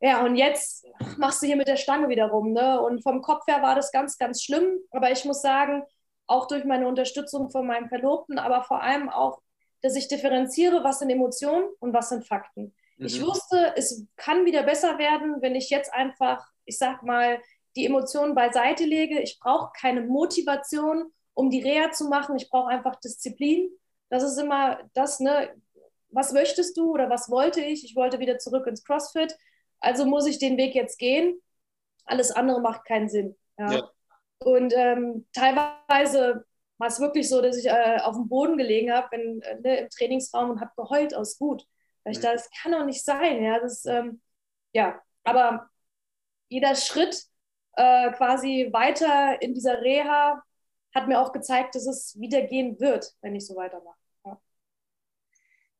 [0.00, 0.86] ja, und jetzt
[1.18, 2.52] machst du hier mit der Stange wieder rum.
[2.52, 2.80] Ne?
[2.80, 4.78] Und vom Kopf her war das ganz, ganz schlimm.
[4.92, 5.84] Aber ich muss sagen,
[6.26, 9.42] auch durch meine Unterstützung von meinem Verlobten, aber vor allem auch,
[9.82, 12.74] dass ich differenziere, was sind Emotionen und was sind Fakten.
[13.00, 13.06] Mhm.
[13.06, 17.40] Ich wusste, es kann wieder besser werden, wenn ich jetzt einfach, ich sag mal,
[17.76, 19.20] die Emotionen beiseite lege.
[19.20, 22.36] Ich brauche keine Motivation, um die Reha zu machen.
[22.36, 23.70] Ich brauche einfach Disziplin.
[24.10, 25.50] Das ist immer das, ne?
[26.10, 27.84] Was möchtest du oder was wollte ich?
[27.84, 29.34] Ich wollte wieder zurück ins CrossFit.
[29.78, 31.40] Also muss ich den Weg jetzt gehen.
[32.04, 33.36] Alles andere macht keinen Sinn.
[33.56, 33.72] Ja.
[33.72, 33.90] ja.
[34.40, 36.44] Und ähm, teilweise
[36.78, 39.88] war es wirklich so, dass ich äh, auf dem Boden gelegen habe äh, ne, im
[39.88, 41.64] Trainingsraum und habe geheult aus Wut.
[42.04, 43.42] Weil ich dachte, das kann doch nicht sein.
[43.42, 44.20] Ja, das, ähm,
[44.72, 45.00] ja.
[45.24, 45.68] aber
[46.48, 47.24] jeder Schritt
[47.76, 50.42] äh, quasi weiter in dieser Reha
[50.94, 53.96] hat mir auch gezeigt, dass es wieder gehen wird, wenn ich so weitermache.
[54.24, 54.40] Ja.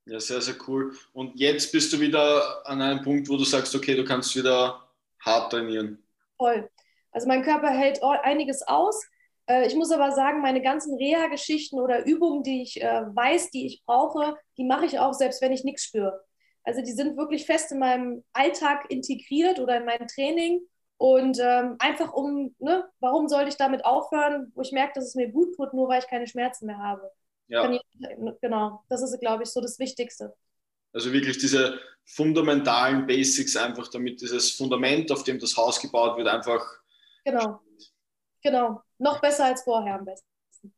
[0.06, 0.96] ja, sehr, sehr cool.
[1.12, 4.88] Und jetzt bist du wieder an einem Punkt, wo du sagst, okay, du kannst wieder
[5.20, 6.02] hart trainieren.
[6.36, 6.70] Voll.
[7.12, 9.04] Also mein Körper hält einiges aus.
[9.50, 13.66] Äh, ich muss aber sagen, meine ganzen Reha-Geschichten oder Übungen, die ich äh, weiß, die
[13.66, 16.20] ich brauche, die mache ich auch, selbst wenn ich nichts spüre.
[16.62, 20.60] Also die sind wirklich fest in meinem Alltag integriert oder in meinem Training.
[20.98, 25.14] Und ähm, einfach um, ne, warum sollte ich damit aufhören, wo ich merke, dass es
[25.14, 27.10] mir gut tut, nur weil ich keine Schmerzen mehr habe.
[27.48, 27.68] Ja.
[27.70, 27.80] Ich,
[28.42, 30.34] genau, das ist, glaube ich, so das Wichtigste.
[30.92, 36.28] Also wirklich diese fundamentalen Basics einfach, damit dieses Fundament, auf dem das Haus gebaut wird,
[36.28, 36.62] einfach.
[37.24, 37.60] Genau,
[38.42, 38.82] genau.
[39.00, 40.28] Noch besser als vorher am besten.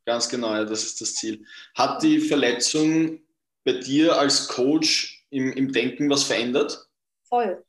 [0.06, 1.44] Ganz genau, ja, das ist das Ziel.
[1.74, 3.20] Hat die Verletzung
[3.64, 6.88] bei dir als Coach im, im Denken was verändert?
[7.28, 7.64] Voll,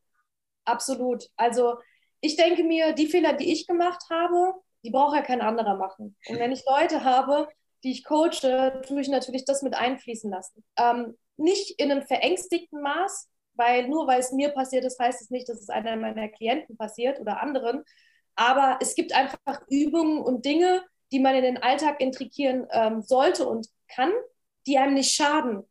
[0.64, 1.28] absolut.
[1.36, 1.78] Also
[2.22, 6.16] ich denke mir, die Fehler, die ich gemacht habe, die braucht ja kein anderer machen.
[6.28, 7.48] Und wenn ich Leute habe,
[7.84, 10.64] die ich coache, tue ich natürlich das mit einfließen lassen.
[10.78, 15.30] Ähm, nicht in einem verängstigten Maß, weil nur weil es mir passiert ist, heißt es
[15.30, 17.84] nicht, dass es einer meiner Klienten passiert oder anderen.
[18.36, 23.48] Aber es gibt einfach Übungen und Dinge, die man in den Alltag integrieren ähm, sollte
[23.48, 24.12] und kann,
[24.66, 25.64] die einem nicht schaden.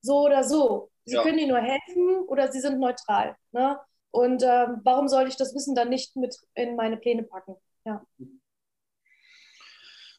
[0.00, 0.90] So oder so.
[1.04, 1.22] Sie ja.
[1.22, 3.36] können dir nur helfen oder sie sind neutral.
[3.52, 3.78] Ne?
[4.10, 7.56] Und ähm, warum sollte ich das Wissen dann nicht mit in meine Pläne packen?
[7.84, 8.04] Ja.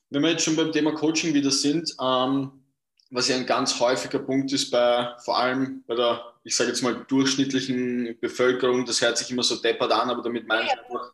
[0.09, 2.63] Wenn wir jetzt schon beim Thema Coaching wieder sind, ähm,
[3.11, 6.81] was ja ein ganz häufiger Punkt ist bei vor allem bei der, ich sage jetzt
[6.81, 11.13] mal, durchschnittlichen Bevölkerung, das hört sich immer so deppert an, aber damit meine ich einfach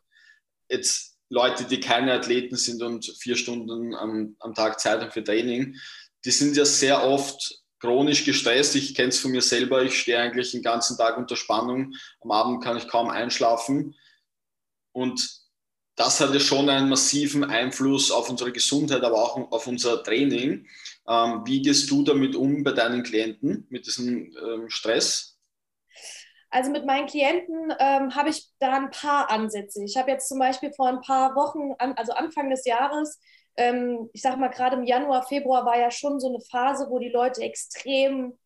[0.70, 5.22] jetzt Leute, die keine Athleten sind und vier Stunden am, am Tag Zeit haben für
[5.22, 5.76] Training,
[6.24, 8.74] die sind ja sehr oft chronisch gestresst.
[8.76, 9.82] Ich kenne es von mir selber.
[9.82, 11.94] Ich stehe eigentlich den ganzen Tag unter Spannung.
[12.20, 13.94] Am Abend kann ich kaum einschlafen.
[14.92, 15.40] Und
[15.96, 20.66] das hat ja schon einen massiven Einfluss auf unsere Gesundheit, aber auch auf unser Training.
[21.08, 25.38] Ähm, wie gehst du damit um bei deinen Klienten, mit diesem ähm, Stress?
[26.50, 29.84] Also mit meinen Klienten ähm, habe ich da ein paar Ansätze.
[29.84, 33.20] Ich habe jetzt zum Beispiel vor ein paar Wochen, an, also Anfang des Jahres,
[33.56, 36.98] ähm, ich sage mal gerade im Januar, Februar war ja schon so eine Phase, wo
[36.98, 38.36] die Leute extrem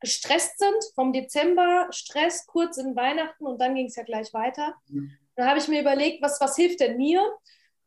[0.00, 0.84] gestresst sind.
[0.94, 4.74] Vom Dezember Stress, kurz in Weihnachten und dann ging es ja gleich weiter.
[4.88, 5.12] Mhm.
[5.36, 7.22] Dann habe ich mir überlegt, was, was hilft denn mir?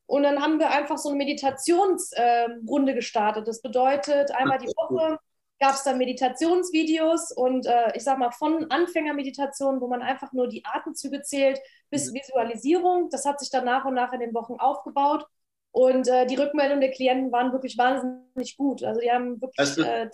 [0.05, 3.47] Und dann haben wir einfach so eine Meditationsrunde äh, gestartet.
[3.47, 5.19] Das bedeutet, einmal die Woche
[5.59, 10.47] gab es dann Meditationsvideos und äh, ich sag mal von Anfängermeditation, wo man einfach nur
[10.47, 12.13] die Atemzüge zählt, bis.
[12.13, 13.09] Visualisierung.
[13.09, 15.25] Das hat sich dann nach und nach in den Wochen aufgebaut.
[15.71, 18.83] Und äh, die Rückmeldungen der Klienten waren wirklich wahnsinnig gut.
[18.83, 19.59] Also die haben wirklich.
[19.59, 20.09] Also, äh,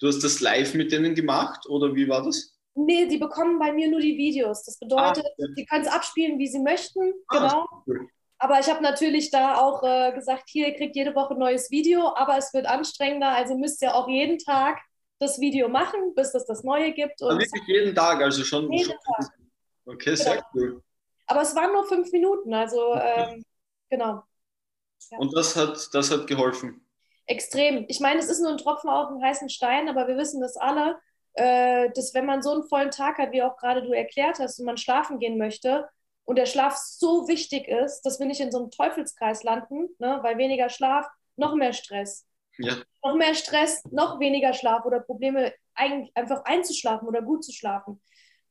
[0.00, 2.56] du hast das live mit denen gemacht oder wie war das?
[2.74, 4.64] Nee, die bekommen bei mir nur die Videos.
[4.64, 5.46] Das bedeutet, ah, ja.
[5.54, 7.12] sie können es abspielen, wie sie möchten.
[7.28, 7.66] Ah, genau.
[7.86, 8.08] Cool.
[8.42, 11.70] Aber ich habe natürlich da auch äh, gesagt, hier, ihr kriegt jede Woche ein neues
[11.70, 13.28] Video, aber es wird anstrengender.
[13.28, 14.80] Also müsst ihr auch jeden Tag
[15.20, 17.22] das Video machen, bis es das neue gibt.
[17.22, 18.64] Und wirklich jeden Tag, also schon.
[18.76, 19.30] Schon Tag.
[19.86, 20.46] Okay, sehr genau.
[20.54, 20.82] cool.
[21.28, 23.44] Aber es waren nur fünf Minuten, also ähm,
[23.88, 24.24] genau.
[25.12, 25.18] Ja.
[25.18, 26.84] Und das hat, das hat geholfen.
[27.26, 27.84] Extrem.
[27.86, 30.56] Ich meine, es ist nur ein Tropfen auf dem heißen Stein, aber wir wissen das
[30.56, 30.98] alle,
[31.34, 34.58] äh, dass wenn man so einen vollen Tag hat, wie auch gerade du erklärt hast,
[34.58, 35.88] und man schlafen gehen möchte
[36.32, 40.18] und der Schlaf so wichtig ist, dass wir nicht in so einem Teufelskreis landen, ne?
[40.22, 42.26] weil weniger Schlaf, noch mehr Stress.
[42.56, 42.76] Ja.
[43.04, 48.00] Noch mehr Stress, noch weniger Schlaf oder Probleme, einfach einzuschlafen oder gut zu schlafen.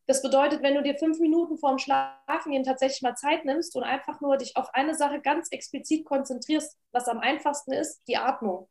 [0.06, 4.22] Das bedeutet, wenn du dir fünf Minuten vorm Schlafengehen tatsächlich mal Zeit nimmst und einfach
[4.22, 8.70] nur dich auf eine Sache ganz explizit konzentrierst, was am einfachsten ist, die Atmung,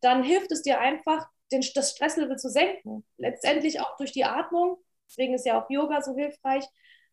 [0.00, 3.06] dann hilft es dir einfach, den, das Stresslevel zu senken.
[3.16, 4.78] Letztendlich auch durch die Atmung.
[5.08, 6.64] Deswegen ist ja auch Yoga so hilfreich.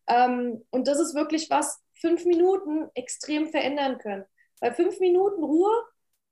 [0.08, 4.24] Ähm, und das ist wirklich was, fünf Minuten extrem verändern können.
[4.60, 5.72] Bei fünf Minuten Ruhe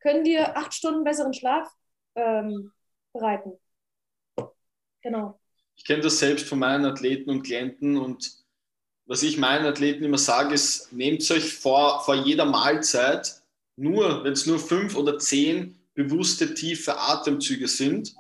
[0.01, 1.69] können dir acht Stunden besseren Schlaf
[2.15, 2.73] ähm,
[3.13, 3.53] bereiten.
[5.03, 5.41] Genau.
[5.77, 8.45] Ich kenne das selbst von meinen Athleten und Klienten und
[9.07, 13.43] was ich meinen Athleten immer sage, ist, nehmt euch vor, vor jeder Mahlzeit
[13.77, 18.15] nur, wenn es nur fünf oder zehn bewusste, tiefe Atemzüge sind,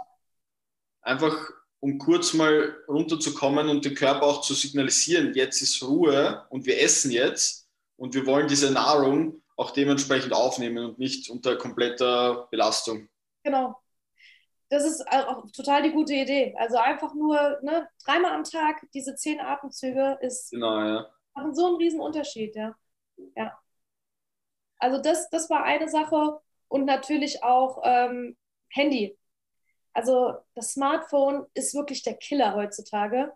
[1.01, 1.51] einfach
[1.85, 6.81] um kurz mal runterzukommen und den Körper auch zu signalisieren, jetzt ist Ruhe und wir
[6.81, 13.11] essen jetzt und wir wollen diese Nahrung auch dementsprechend aufnehmen und nicht unter kompletter Belastung.
[13.43, 13.77] Genau.
[14.71, 16.55] Das ist auch total die gute Idee.
[16.57, 21.07] Also einfach nur ne, dreimal am Tag diese zehn Atemzüge ist genau, ja.
[21.35, 22.75] machen so einen riesen Unterschied, ja.
[23.37, 23.53] ja.
[24.79, 28.39] Also das, das war eine Sache und natürlich auch ähm,
[28.71, 29.19] Handy.
[29.95, 33.33] Also das Smartphone ist wirklich der Killer heutzutage.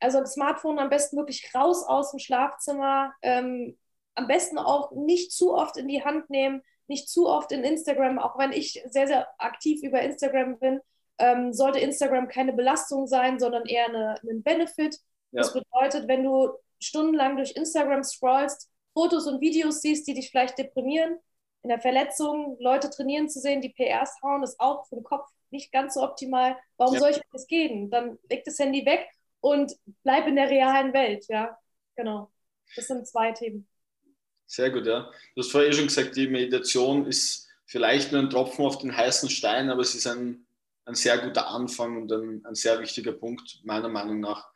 [0.00, 3.78] Also das Smartphone am besten wirklich raus aus dem Schlafzimmer, ähm,
[4.14, 8.18] am besten auch nicht zu oft in die Hand nehmen, nicht zu oft in Instagram,
[8.18, 10.80] auch wenn ich sehr, sehr aktiv über Instagram bin,
[11.18, 14.96] ähm, sollte Instagram keine Belastung sein, sondern eher eine, ein Benefit.
[15.32, 15.42] Ja.
[15.42, 20.58] Das bedeutet, wenn du stundenlang durch Instagram scrollst, Fotos und Videos siehst, die dich vielleicht
[20.58, 21.18] deprimieren,
[21.62, 25.26] in der Verletzung Leute trainieren zu sehen, die PRs hauen, ist auch für den Kopf
[25.54, 26.56] nicht ganz so optimal.
[26.76, 27.00] Warum ja.
[27.00, 27.90] soll ich das gehen?
[27.90, 29.08] Dann leg das Handy weg
[29.40, 31.24] und bleib in der realen Welt.
[31.28, 31.56] Ja,
[31.96, 32.30] genau.
[32.76, 33.66] Das sind zwei Themen.
[34.46, 35.10] Sehr gut, ja.
[35.34, 38.94] Du hast vorher eh schon gesagt, die Meditation ist vielleicht nur ein Tropfen auf den
[38.94, 40.46] heißen Stein, aber es ist ein,
[40.84, 44.50] ein sehr guter Anfang und ein, ein sehr wichtiger Punkt, meiner Meinung nach.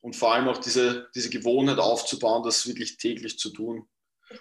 [0.00, 3.86] Und vor allem auch diese, diese Gewohnheit aufzubauen, das wirklich täglich zu tun.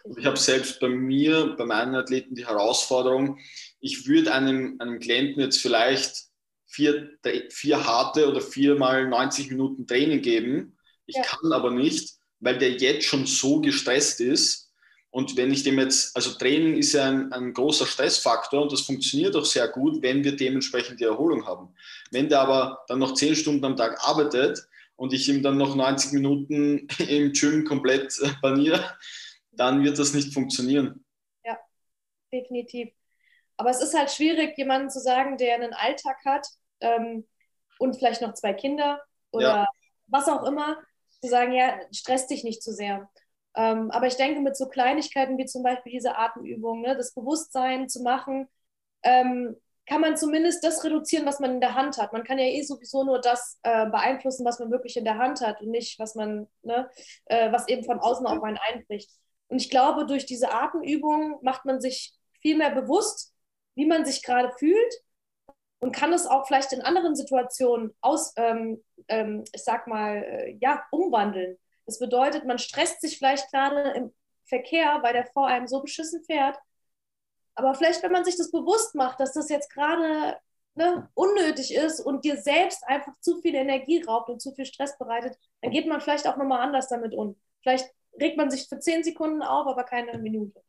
[0.04, 3.40] Und ich habe selbst bei mir, bei meinen Athleten die Herausforderung,
[3.80, 6.30] ich würde einem, einem Klienten jetzt vielleicht
[6.68, 7.10] vier,
[7.50, 10.78] vier harte oder viermal 90 Minuten Training geben.
[11.06, 11.24] Ich ja.
[11.24, 14.68] kann aber nicht, weil der jetzt schon so gestresst ist.
[15.12, 18.82] Und wenn ich dem jetzt, also Training ist ja ein, ein großer Stressfaktor und das
[18.82, 21.74] funktioniert auch sehr gut, wenn wir dementsprechend die Erholung haben.
[22.12, 24.60] Wenn der aber dann noch zehn Stunden am Tag arbeitet
[24.96, 28.86] und ich ihm dann noch 90 Minuten im Gym komplett baniere,
[29.52, 31.04] dann wird das nicht funktionieren.
[31.44, 31.58] Ja,
[32.32, 32.90] definitiv.
[33.58, 36.48] Aber es ist halt schwierig, jemanden zu sagen, der einen Alltag hat
[36.80, 37.28] ähm,
[37.78, 39.68] und vielleicht noch zwei Kinder oder ja.
[40.08, 40.78] was auch immer,
[41.22, 43.10] zu sagen, ja, stress dich nicht zu sehr.
[43.56, 47.90] Ähm, aber ich denke, mit so Kleinigkeiten wie zum Beispiel diese Atemübung, ne, das Bewusstsein
[47.90, 48.48] zu machen,
[49.04, 52.14] ähm, kann man zumindest das reduzieren, was man in der Hand hat.
[52.14, 55.42] Man kann ja eh sowieso nur das äh, beeinflussen, was man wirklich in der Hand
[55.42, 56.90] hat und nicht, was man, ne,
[57.26, 59.10] äh, was eben von außen auf einen einbricht.
[59.50, 63.34] Und ich glaube, durch diese Atemübung macht man sich viel mehr bewusst,
[63.76, 64.94] wie man sich gerade fühlt
[65.80, 70.58] und kann es auch vielleicht in anderen Situationen aus, ähm, ähm, ich sag mal, äh,
[70.62, 71.58] ja, umwandeln.
[71.86, 74.14] Das bedeutet, man stresst sich vielleicht gerade im
[74.46, 76.58] Verkehr, weil der vor einem so beschissen fährt.
[77.56, 80.38] Aber vielleicht, wenn man sich das bewusst macht, dass das jetzt gerade
[80.76, 84.98] ne, unnötig ist und dir selbst einfach zu viel Energie raubt und zu viel Stress
[84.98, 87.40] bereitet, dann geht man vielleicht auch nochmal anders damit um.
[87.62, 90.62] Vielleicht regt man sich für zehn Sekunden auf, aber keine Minute.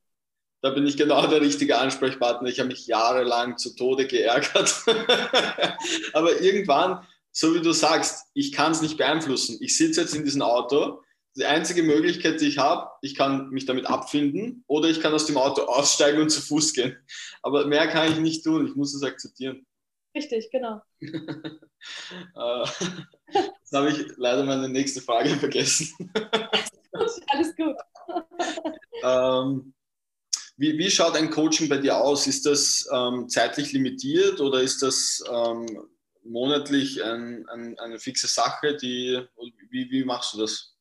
[0.63, 2.49] Da bin ich genau der richtige Ansprechpartner.
[2.49, 4.85] Ich habe mich jahrelang zu Tode geärgert.
[6.13, 9.57] aber irgendwann, so wie du sagst, ich kann es nicht beeinflussen.
[9.61, 11.03] Ich sitze jetzt in diesem Auto.
[11.37, 15.27] Die einzige Möglichkeit, die ich habe, ich kann mich damit abfinden oder ich kann aus
[15.27, 16.97] dem Auto aussteigen und zu Fuß gehen.
[17.43, 18.67] Aber mehr kann ich nicht tun.
[18.67, 19.65] Ich muss es akzeptieren.
[20.15, 20.83] Richtig, genau.
[22.37, 22.65] Äh,
[23.33, 25.89] jetzt habe ich leider meine nächste Frage vergessen.
[26.93, 27.77] Alles gut.
[29.03, 29.75] ähm,
[30.57, 32.27] wie, wie, schaut ein Coaching bei dir aus?
[32.27, 35.67] Ist das ähm, zeitlich limitiert oder ist das ähm,
[36.25, 38.77] monatlich ein, ein, eine fixe Sache?
[38.77, 39.21] Die,
[39.71, 40.77] wie, wie machst du das?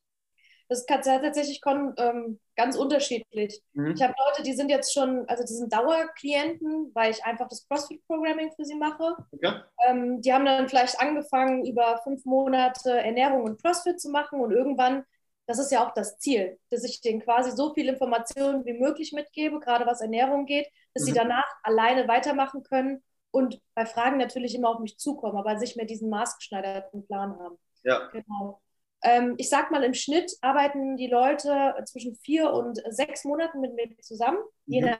[0.69, 3.59] Das ist tatsächlich ähm, ganz unterschiedlich.
[3.73, 3.95] Mhm.
[3.95, 7.67] Ich habe Leute, die sind jetzt schon, also die sind Dauerklienten, weil ich einfach das
[7.67, 9.15] CrossFit-Programming für sie mache.
[9.31, 9.61] Okay.
[9.87, 14.51] Ähm, die haben dann vielleicht angefangen, über fünf Monate Ernährung und CrossFit zu machen und
[14.51, 15.03] irgendwann,
[15.49, 19.13] das ist ja auch das Ziel, dass ich denen quasi so viel Informationen wie möglich
[19.13, 21.07] mitgebe, gerade was Ernährung geht, dass mhm.
[21.07, 25.75] sie danach alleine weitermachen können und bei Fragen natürlich immer auf mich zukommen, aber sich
[25.75, 27.57] mehr diesen maßgeschneiderten Plan haben.
[27.81, 28.09] Ja.
[28.09, 28.61] Genau.
[29.01, 33.73] Ähm, ich sag mal, im Schnitt arbeiten die Leute zwischen vier und sechs Monaten mit
[33.73, 34.73] mir zusammen, mhm.
[34.73, 34.99] je nach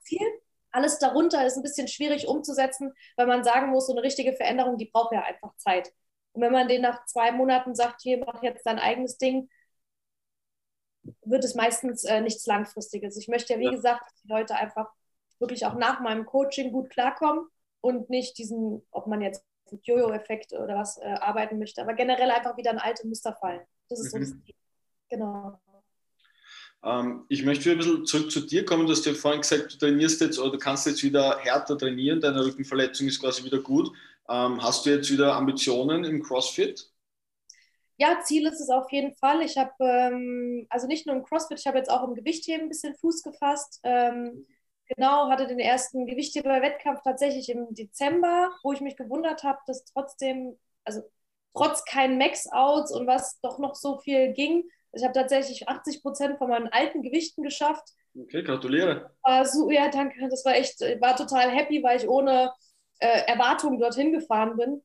[0.00, 0.26] Ziel.
[0.70, 4.76] Alles darunter ist ein bisschen schwierig umzusetzen, weil man sagen muss, so eine richtige Veränderung,
[4.76, 5.90] die braucht ja einfach Zeit.
[6.32, 9.48] Und wenn man den nach zwei Monaten sagt, hier, mach jetzt dein eigenes Ding,
[11.24, 13.16] wird es meistens äh, nichts Langfristiges.
[13.16, 13.70] Ich möchte ja, wie ja.
[13.70, 14.88] gesagt, dass die Leute einfach
[15.38, 17.46] wirklich auch nach meinem Coaching gut klarkommen
[17.80, 22.30] und nicht diesen, ob man jetzt mit Jojo-Effekt oder was äh, arbeiten möchte, aber generell
[22.30, 23.60] einfach wieder in alte Muster fallen.
[23.88, 24.24] Das ist mhm.
[24.24, 24.54] so das Ziel.
[25.10, 25.60] Genau.
[26.82, 28.86] Ähm, ich möchte wieder ein bisschen zurück zu dir kommen.
[28.86, 32.20] Du hast ja vorhin gesagt, du trainierst jetzt oder du kannst jetzt wieder härter trainieren.
[32.20, 33.90] Deine Rückenverletzung ist quasi wieder gut.
[34.28, 36.90] Ähm, hast du jetzt wieder Ambitionen im CrossFit?
[37.98, 39.42] Ja, Ziel ist es auf jeden Fall.
[39.42, 42.68] Ich habe, ähm, also nicht nur im CrossFit, ich habe jetzt auch im Gewichtheben ein
[42.68, 43.80] bisschen Fuß gefasst.
[43.82, 44.46] Ähm,
[44.96, 50.58] Genau, hatte den ersten Gewichtheber-Wettkampf tatsächlich im Dezember, wo ich mich gewundert habe, dass trotzdem,
[50.84, 51.02] also
[51.54, 56.38] trotz keinen Max-Outs und was doch noch so viel ging, ich habe tatsächlich 80 Prozent
[56.38, 57.86] von meinen alten Gewichten geschafft.
[58.18, 59.10] Okay, gratuliere.
[59.22, 60.26] War so, ja, danke.
[60.30, 62.50] Das war echt, ich war total happy, weil ich ohne
[63.00, 64.82] äh, Erwartungen dorthin gefahren bin.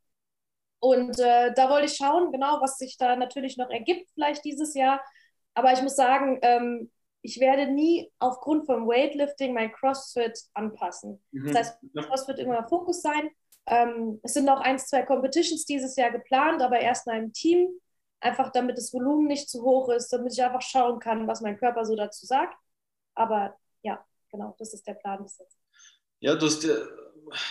[0.83, 4.73] Und äh, da wollte ich schauen, genau, was sich da natürlich noch ergibt, vielleicht dieses
[4.73, 5.01] Jahr.
[5.53, 6.91] Aber ich muss sagen, ähm,
[7.21, 11.23] ich werde nie aufgrund vom Weightlifting mein CrossFit anpassen.
[11.31, 11.53] Mhm.
[11.53, 13.29] Das heißt, CrossFit immer Fokus sein.
[13.65, 17.69] Ähm, es sind noch ein, zwei Competitions dieses Jahr geplant, aber erst mal im Team.
[18.19, 21.57] Einfach damit das Volumen nicht zu hoch ist, damit ich einfach schauen kann, was mein
[21.57, 22.57] Körper so dazu sagt.
[23.15, 25.57] Aber ja, genau, das ist der Plan bis jetzt.
[26.19, 26.67] Ja, du hast,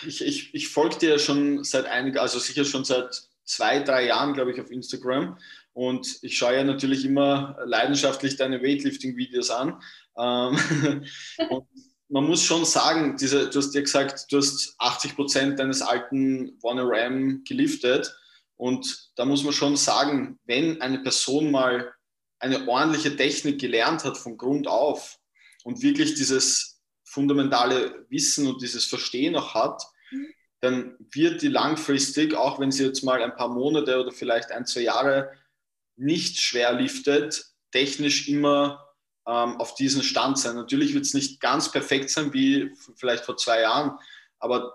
[0.07, 4.35] ich, ich, ich folge dir schon seit einigen, also sicher schon seit zwei, drei Jahren,
[4.35, 5.39] glaube ich, auf Instagram.
[5.73, 9.83] Und ich schaue ja natürlich immer leidenschaftlich deine Weightlifting-Videos an.
[10.17, 11.05] Ähm,
[11.49, 11.67] und
[12.09, 16.59] man muss schon sagen, diese, du hast ja gesagt, du hast 80 Prozent deines alten
[16.63, 18.15] One geliftet.
[18.57, 21.93] Und da muss man schon sagen, wenn eine Person mal
[22.39, 25.19] eine ordentliche Technik gelernt hat von Grund auf
[25.65, 26.72] und wirklich dieses
[27.13, 30.27] fundamentale Wissen und dieses Verstehen auch hat, mhm.
[30.61, 34.65] dann wird die langfristig, auch wenn sie jetzt mal ein paar Monate oder vielleicht ein,
[34.65, 35.31] zwei Jahre
[35.97, 38.89] nicht schwer liftet, technisch immer
[39.27, 40.57] ähm, auf diesem Stand sein.
[40.57, 43.99] Natürlich wird es nicht ganz perfekt sein wie vielleicht vor zwei Jahren,
[44.39, 44.75] aber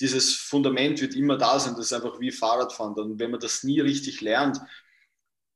[0.00, 1.74] dieses Fundament wird immer da sein.
[1.74, 2.94] Das ist einfach wie Fahrradfahren.
[2.94, 4.58] Und wenn man das nie richtig lernt,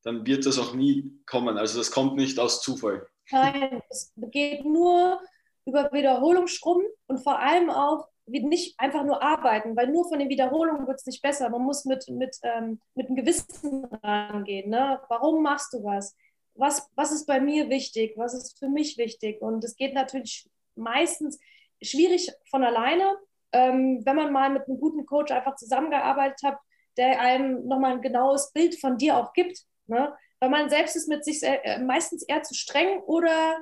[0.03, 1.59] dann wird das auch nie kommen.
[1.59, 3.07] Also das kommt nicht aus Zufall.
[3.31, 5.21] Nein, es geht nur
[5.66, 10.87] über Wiederholungsschrubben und vor allem auch nicht einfach nur arbeiten, weil nur von den Wiederholungen
[10.87, 11.51] wird es nicht besser.
[11.51, 14.70] Man muss mit, mit, ähm, mit einem Gewissen rangehen.
[14.70, 15.01] Ne?
[15.09, 16.14] Warum machst du was?
[16.55, 16.89] was?
[16.95, 18.14] Was ist bei mir wichtig?
[18.16, 19.41] Was ist für mich wichtig?
[19.41, 21.39] Und es geht natürlich meistens
[21.82, 23.16] schwierig von alleine,
[23.53, 26.59] ähm, wenn man mal mit einem guten Coach einfach zusammengearbeitet hat,
[26.97, 29.64] der einem nochmal ein genaues Bild von dir auch gibt.
[29.87, 30.14] Ne?
[30.39, 33.57] Weil man selbst ist mit sich äh, meistens eher zu streng oder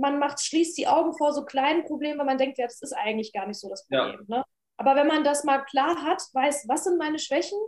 [0.00, 2.92] man macht, schließt die Augen vor so kleinen Problemen, weil man denkt, ja, das ist
[2.92, 4.24] eigentlich gar nicht so das Problem.
[4.28, 4.38] Ja.
[4.38, 4.44] Ne?
[4.76, 7.58] Aber wenn man das mal klar hat, weiß, was sind meine Schwächen,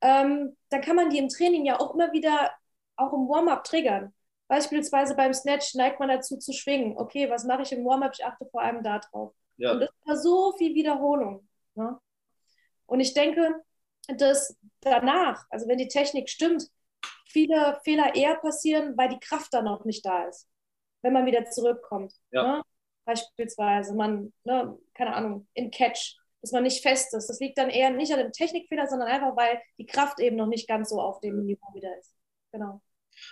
[0.00, 2.50] ähm, dann kann man die im Training ja auch immer wieder,
[2.96, 4.12] auch im Warm-up triggern.
[4.48, 6.98] Beispielsweise beim Snatch neigt man dazu zu schwingen.
[6.98, 8.12] Okay, was mache ich im Warm-up?
[8.14, 9.32] Ich achte vor allem darauf.
[9.56, 9.72] Ja.
[9.72, 11.48] Und das war so viel Wiederholung.
[11.74, 11.98] Ne?
[12.86, 13.62] Und ich denke,
[14.08, 16.68] dass danach, also wenn die Technik stimmt,
[17.26, 20.46] viele Fehler eher passieren, weil die Kraft dann auch nicht da ist,
[21.02, 22.12] wenn man wieder zurückkommt.
[22.30, 22.58] Ja.
[22.58, 22.62] Ne?
[23.04, 27.28] Beispielsweise man, ne, keine Ahnung, in Catch, dass man nicht fest ist.
[27.28, 30.46] Das liegt dann eher nicht an dem Technikfehler, sondern einfach, weil die Kraft eben noch
[30.46, 32.14] nicht ganz so auf dem Niveau wieder ist.
[32.52, 32.82] Genau.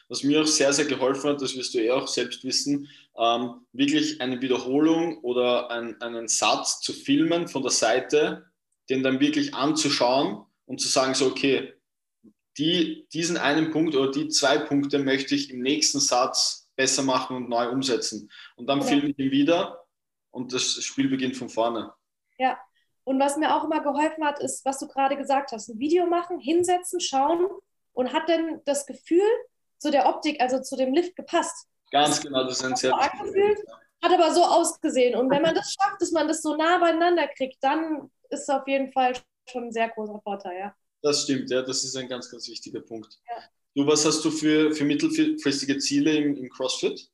[0.08, 3.66] Was mir auch sehr, sehr geholfen hat, das wirst du eh auch selbst wissen, ähm,
[3.72, 8.50] wirklich eine Wiederholung oder ein, einen Satz zu filmen von der Seite,
[8.88, 11.74] den dann wirklich anzuschauen und zu sagen, so, okay,
[12.58, 17.36] die, diesen einen Punkt oder die zwei Punkte möchte ich im nächsten Satz besser machen
[17.36, 18.30] und neu umsetzen.
[18.56, 18.86] Und dann ja.
[18.86, 19.84] filme ich ihn wieder
[20.30, 21.92] und das Spiel beginnt von vorne.
[22.38, 22.58] Ja,
[23.04, 26.06] und was mir auch immer geholfen hat, ist, was du gerade gesagt hast, ein Video
[26.06, 27.46] machen, hinsetzen, schauen
[27.92, 29.28] und hat dann das Gefühl,
[29.78, 31.66] zu der Optik, also zu dem Lift gepasst.
[31.90, 33.58] Ganz genau, das ist ein sehr angefühlt,
[34.02, 35.18] hat aber so ausgesehen.
[35.18, 38.48] Und wenn man das schafft, dass man das so nah beieinander kriegt, dann ist es
[38.48, 39.14] auf jeden Fall
[39.50, 40.74] schon ein sehr großer Vorteil, ja.
[41.02, 43.18] Das stimmt, ja, das ist ein ganz, ganz wichtiger Punkt.
[43.28, 43.42] Ja.
[43.74, 47.08] Du, was hast du für, für mittelfristige Ziele im, im CrossFit?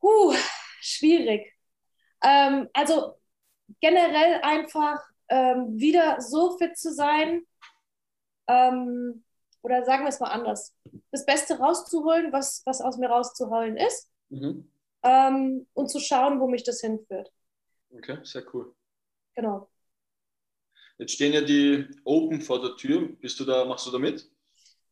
[0.00, 0.34] Puh,
[0.80, 1.52] schwierig.
[2.22, 3.16] Ähm, also
[3.80, 7.44] generell einfach ähm, wieder so fit zu sein,
[8.46, 9.24] ähm,
[9.62, 10.74] oder sagen wir es mal anders,
[11.10, 14.70] das Beste rauszuholen, was, was aus mir rauszuholen ist mhm.
[15.02, 17.32] ähm, und zu schauen, wo mich das hinführt.
[17.90, 18.74] Okay, sehr cool.
[19.34, 19.70] Genau.
[20.98, 23.08] Jetzt stehen ja die Open vor der Tür.
[23.20, 24.30] Bist du da, machst du da mit?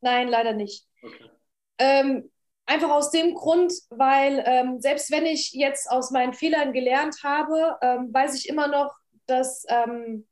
[0.02, 0.86] Nein, leider nicht.
[1.02, 1.30] Okay.
[1.78, 2.30] Ähm,
[2.66, 7.78] einfach aus dem Grund, weil ähm, selbst wenn ich jetzt aus meinen Fehlern gelernt habe,
[7.80, 8.94] ähm, weiß ich immer noch,
[9.26, 10.26] dass ähm,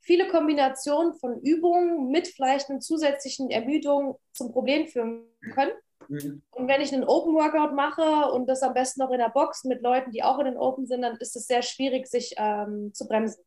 [0.00, 5.72] viele Kombinationen von Übungen mit vielleicht einer zusätzlichen Ermüdung zum Problem führen können.
[6.08, 6.42] Mhm.
[6.50, 9.64] Und wenn ich einen Open Workout mache und das am besten noch in der Box
[9.64, 12.92] mit Leuten, die auch in den Open sind, dann ist es sehr schwierig, sich ähm,
[12.94, 13.42] zu bremsen.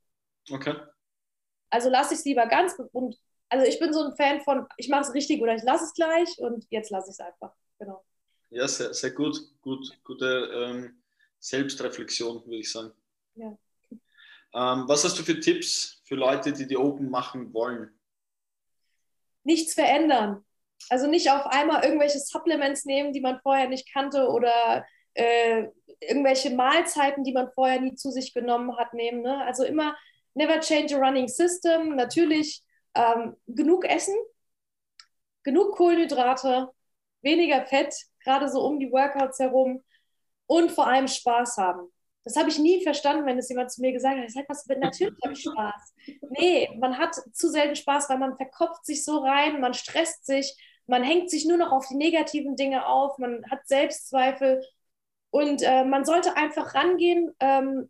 [0.52, 0.76] Okay.
[1.70, 3.16] Also lasse ich es lieber ganz und
[3.50, 5.94] also ich bin so ein Fan von, ich mache es richtig oder ich lasse es
[5.94, 7.54] gleich und jetzt lasse ich es einfach.
[7.80, 8.04] Genau.
[8.52, 9.40] Ja, sehr, sehr gut.
[9.62, 11.02] gut gute ähm,
[11.40, 12.92] Selbstreflexion, würde ich sagen.
[13.36, 13.58] Ja.
[14.54, 18.00] Ähm, was hast du für Tipps für Leute, die die Open machen wollen?
[19.44, 20.44] Nichts verändern.
[20.90, 25.68] Also nicht auf einmal irgendwelche Supplements nehmen, die man vorher nicht kannte oder äh,
[26.00, 29.22] irgendwelche Mahlzeiten, die man vorher nie zu sich genommen hat, nehmen.
[29.22, 29.44] Ne?
[29.46, 29.96] Also immer
[30.34, 31.96] never change a running system.
[31.96, 32.64] Natürlich
[32.96, 34.16] ähm, genug essen,
[35.44, 36.70] genug Kohlenhydrate,
[37.22, 39.84] weniger Fett, gerade so um die Workouts herum
[40.48, 41.92] und vor allem Spaß haben.
[42.24, 44.26] Das habe ich nie verstanden, wenn es jemand zu mir gesagt hat.
[44.26, 45.94] Ich sage, was, natürlich habe ich Spaß.
[46.30, 50.56] Nee, man hat zu selten Spaß, weil man verkopft sich so rein, man stresst sich,
[50.86, 54.64] man hängt sich nur noch auf die negativen Dinge auf, man hat Selbstzweifel
[55.32, 57.90] und äh, man sollte einfach rangehen, ähm,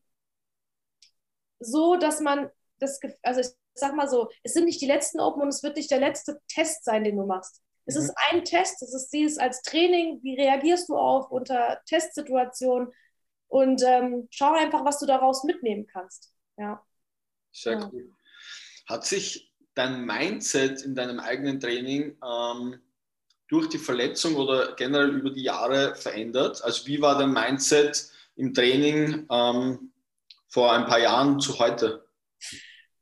[1.59, 3.47] so dass man das, also ich
[3.79, 6.39] sag mal so, es sind nicht die letzten Open und es wird nicht der letzte
[6.47, 7.61] Test sein, den du machst.
[7.85, 8.01] Es mhm.
[8.01, 12.91] ist ein Test, es ist dieses als Training, wie reagierst du auf unter Testsituationen,
[13.49, 16.31] und ähm, schau einfach, was du daraus mitnehmen kannst.
[16.57, 16.81] Ja.
[17.51, 17.89] Sehr ja.
[17.91, 18.13] cool.
[18.87, 22.79] Hat sich dein Mindset in deinem eigenen Training ähm,
[23.47, 26.63] durch die Verletzung oder generell über die Jahre verändert?
[26.63, 29.91] Also wie war dein Mindset im Training ähm,
[30.47, 32.07] vor ein paar Jahren zu heute?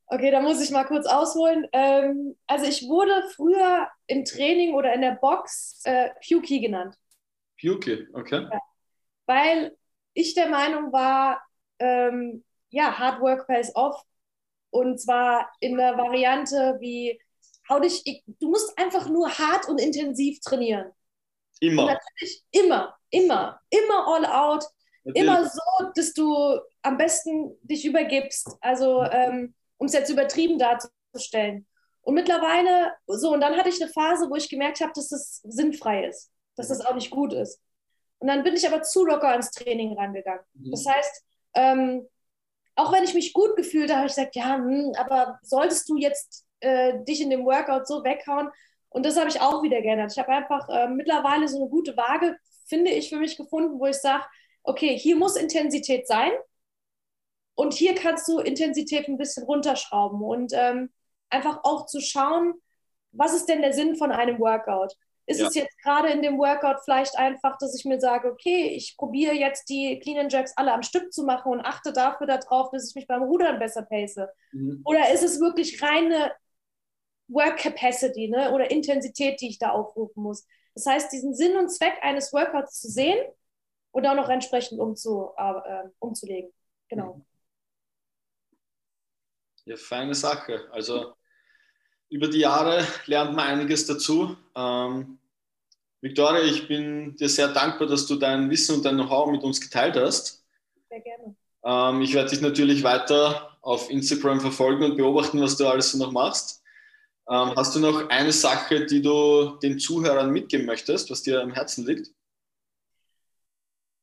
[0.09, 1.67] Okay, da muss ich mal kurz ausholen.
[1.73, 6.95] Ähm, also ich wurde früher im Training oder in der Box äh, Puki genannt.
[7.59, 8.47] Puki, okay.
[8.49, 8.59] Ja.
[9.25, 9.77] Weil
[10.13, 11.41] ich der Meinung war,
[11.79, 14.01] ähm, ja, Hard Work pays off.
[14.69, 17.19] Und zwar in der Variante wie,
[17.69, 20.91] hau dich, du musst einfach nur hart und intensiv trainieren.
[21.59, 21.83] Immer.
[21.83, 24.63] Und natürlich immer, immer, immer all out.
[25.03, 25.27] Natürlich.
[25.27, 28.57] Immer so, dass du am besten dich übergibst.
[28.61, 31.67] Also, ähm, um es jetzt übertrieben darzustellen.
[32.01, 35.41] Und mittlerweile, so, und dann hatte ich eine Phase, wo ich gemerkt habe, dass es
[35.43, 37.59] sinnfrei ist, dass das auch nicht gut ist.
[38.19, 40.43] Und dann bin ich aber zu locker ans Training rangegangen.
[40.53, 40.71] Mhm.
[40.71, 41.23] Das heißt,
[41.55, 42.07] ähm,
[42.75, 45.97] auch wenn ich mich gut gefühlt habe, habe ich gesagt, ja, hm, aber solltest du
[45.97, 48.49] jetzt äh, dich in dem Workout so weghauen?
[48.89, 50.11] Und das habe ich auch wieder geändert.
[50.11, 53.85] Ich habe einfach äh, mittlerweile so eine gute Waage, finde ich, für mich gefunden, wo
[53.87, 54.23] ich sage,
[54.63, 56.31] okay, hier muss Intensität sein
[57.57, 60.91] und hier kannst du Intensität ein bisschen runterschrauben und ähm,
[61.29, 62.53] einfach auch zu schauen,
[63.11, 64.93] was ist denn der Sinn von einem Workout?
[65.25, 65.47] Ist ja.
[65.47, 69.33] es jetzt gerade in dem Workout vielleicht einfach, dass ich mir sage, okay, ich probiere
[69.33, 72.89] jetzt die Clean and Jerks alle am Stück zu machen und achte dafür darauf, dass
[72.89, 74.27] ich mich beim Rudern besser pace?
[74.51, 74.81] Mhm.
[74.85, 76.31] Oder ist es wirklich reine
[77.27, 78.53] Work Capacity ne?
[78.53, 80.45] oder Intensität, die ich da aufrufen muss?
[80.75, 83.17] Das heißt, diesen Sinn und Zweck eines Workouts zu sehen
[83.89, 86.53] und auch noch entsprechend umzu, äh, umzulegen.
[86.87, 87.25] Genau.
[89.67, 90.65] Ja, feine Sache.
[90.71, 91.13] Also
[92.09, 94.37] über die Jahre lernt man einiges dazu.
[94.55, 95.19] Ähm,
[95.99, 99.59] Victoria, ich bin dir sehr dankbar, dass du dein Wissen und dein Know-how mit uns
[99.59, 100.45] geteilt hast.
[100.87, 101.35] Sehr gerne.
[101.65, 105.97] Ähm, ich werde dich natürlich weiter auf Instagram verfolgen und beobachten, was du alles so
[105.97, 106.63] noch machst.
[107.29, 111.51] Ähm, hast du noch eine Sache, die du den Zuhörern mitgeben möchtest, was dir am
[111.51, 112.09] Herzen liegt?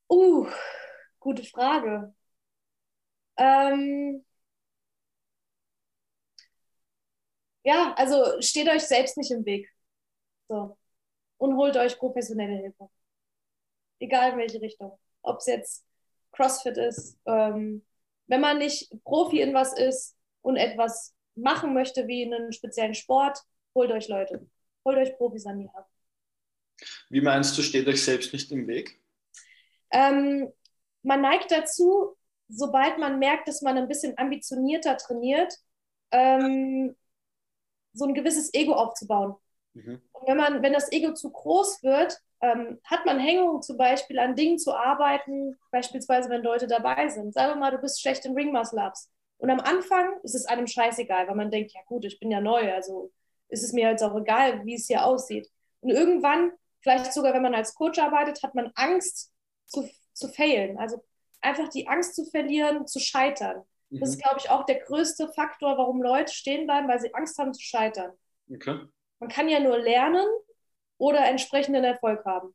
[0.07, 0.47] Uh,
[1.19, 2.13] gute Frage.
[3.37, 4.23] Ähm,
[7.65, 9.69] ja, also steht euch selbst nicht im Weg.
[10.47, 10.77] So.
[11.37, 12.89] Und holt euch professionelle Hilfe.
[13.99, 14.97] Egal in welche Richtung.
[15.23, 15.85] Ob es jetzt
[16.31, 17.83] CrossFit ist, ähm,
[18.27, 22.93] wenn man nicht Profi in was ist und etwas machen möchte wie in einem speziellen
[22.93, 23.39] Sport,
[23.73, 24.47] holt euch Leute.
[24.85, 25.87] Holt euch Profis an die Hand.
[27.09, 29.01] Wie meinst du, steht euch selbst nicht im Weg?
[29.91, 30.51] Ähm,
[31.01, 32.15] man neigt dazu,
[32.47, 35.53] sobald man merkt, dass man ein bisschen ambitionierter trainiert,
[36.11, 36.95] ähm,
[37.95, 39.35] so ein gewisses Ego aufzubauen.
[39.73, 40.01] Mhm.
[40.11, 44.19] Und wenn, man, wenn das Ego zu groß wird, ähm, hat man Hängung zum Beispiel
[44.19, 47.33] an Dingen zu arbeiten, beispielsweise wenn Leute dabei sind.
[47.33, 49.09] Sagen wir mal, du bist schlecht in Ring Muscle Ups.
[49.37, 52.39] Und am Anfang ist es einem scheißegal, weil man denkt, ja gut, ich bin ja
[52.39, 53.11] neu, also
[53.49, 55.49] ist es mir jetzt auch egal, wie es hier aussieht.
[55.81, 59.31] Und irgendwann, vielleicht sogar wenn man als Coach arbeitet, hat man Angst
[59.65, 60.77] zu, zu failen.
[60.77, 61.03] Also
[61.41, 63.63] einfach die Angst zu verlieren, zu scheitern.
[63.89, 63.99] Mhm.
[63.99, 67.37] Das ist, glaube ich, auch der größte Faktor, warum Leute stehen bleiben, weil sie Angst
[67.37, 68.11] haben zu scheitern.
[68.51, 68.79] Okay.
[69.19, 70.27] Man kann ja nur lernen
[70.97, 72.53] oder entsprechenden Erfolg haben.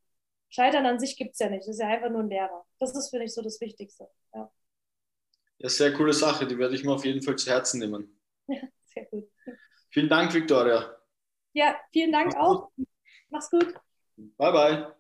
[0.48, 1.62] Scheitern an sich gibt es ja nicht.
[1.62, 2.64] Das ist ja einfach nur ein Lehrer.
[2.78, 4.08] Das ist, finde ich, so das Wichtigste.
[4.34, 4.50] Ja.
[5.58, 6.46] ja, sehr coole Sache.
[6.46, 8.16] Die werde ich mir auf jeden Fall zu Herzen nehmen.
[8.48, 9.30] Ja, sehr gut.
[9.90, 10.96] Vielen Dank, Victoria.
[11.52, 12.70] Ja, vielen Dank Mach's auch.
[13.28, 13.74] Mach's gut.
[14.16, 14.92] Bye, bye.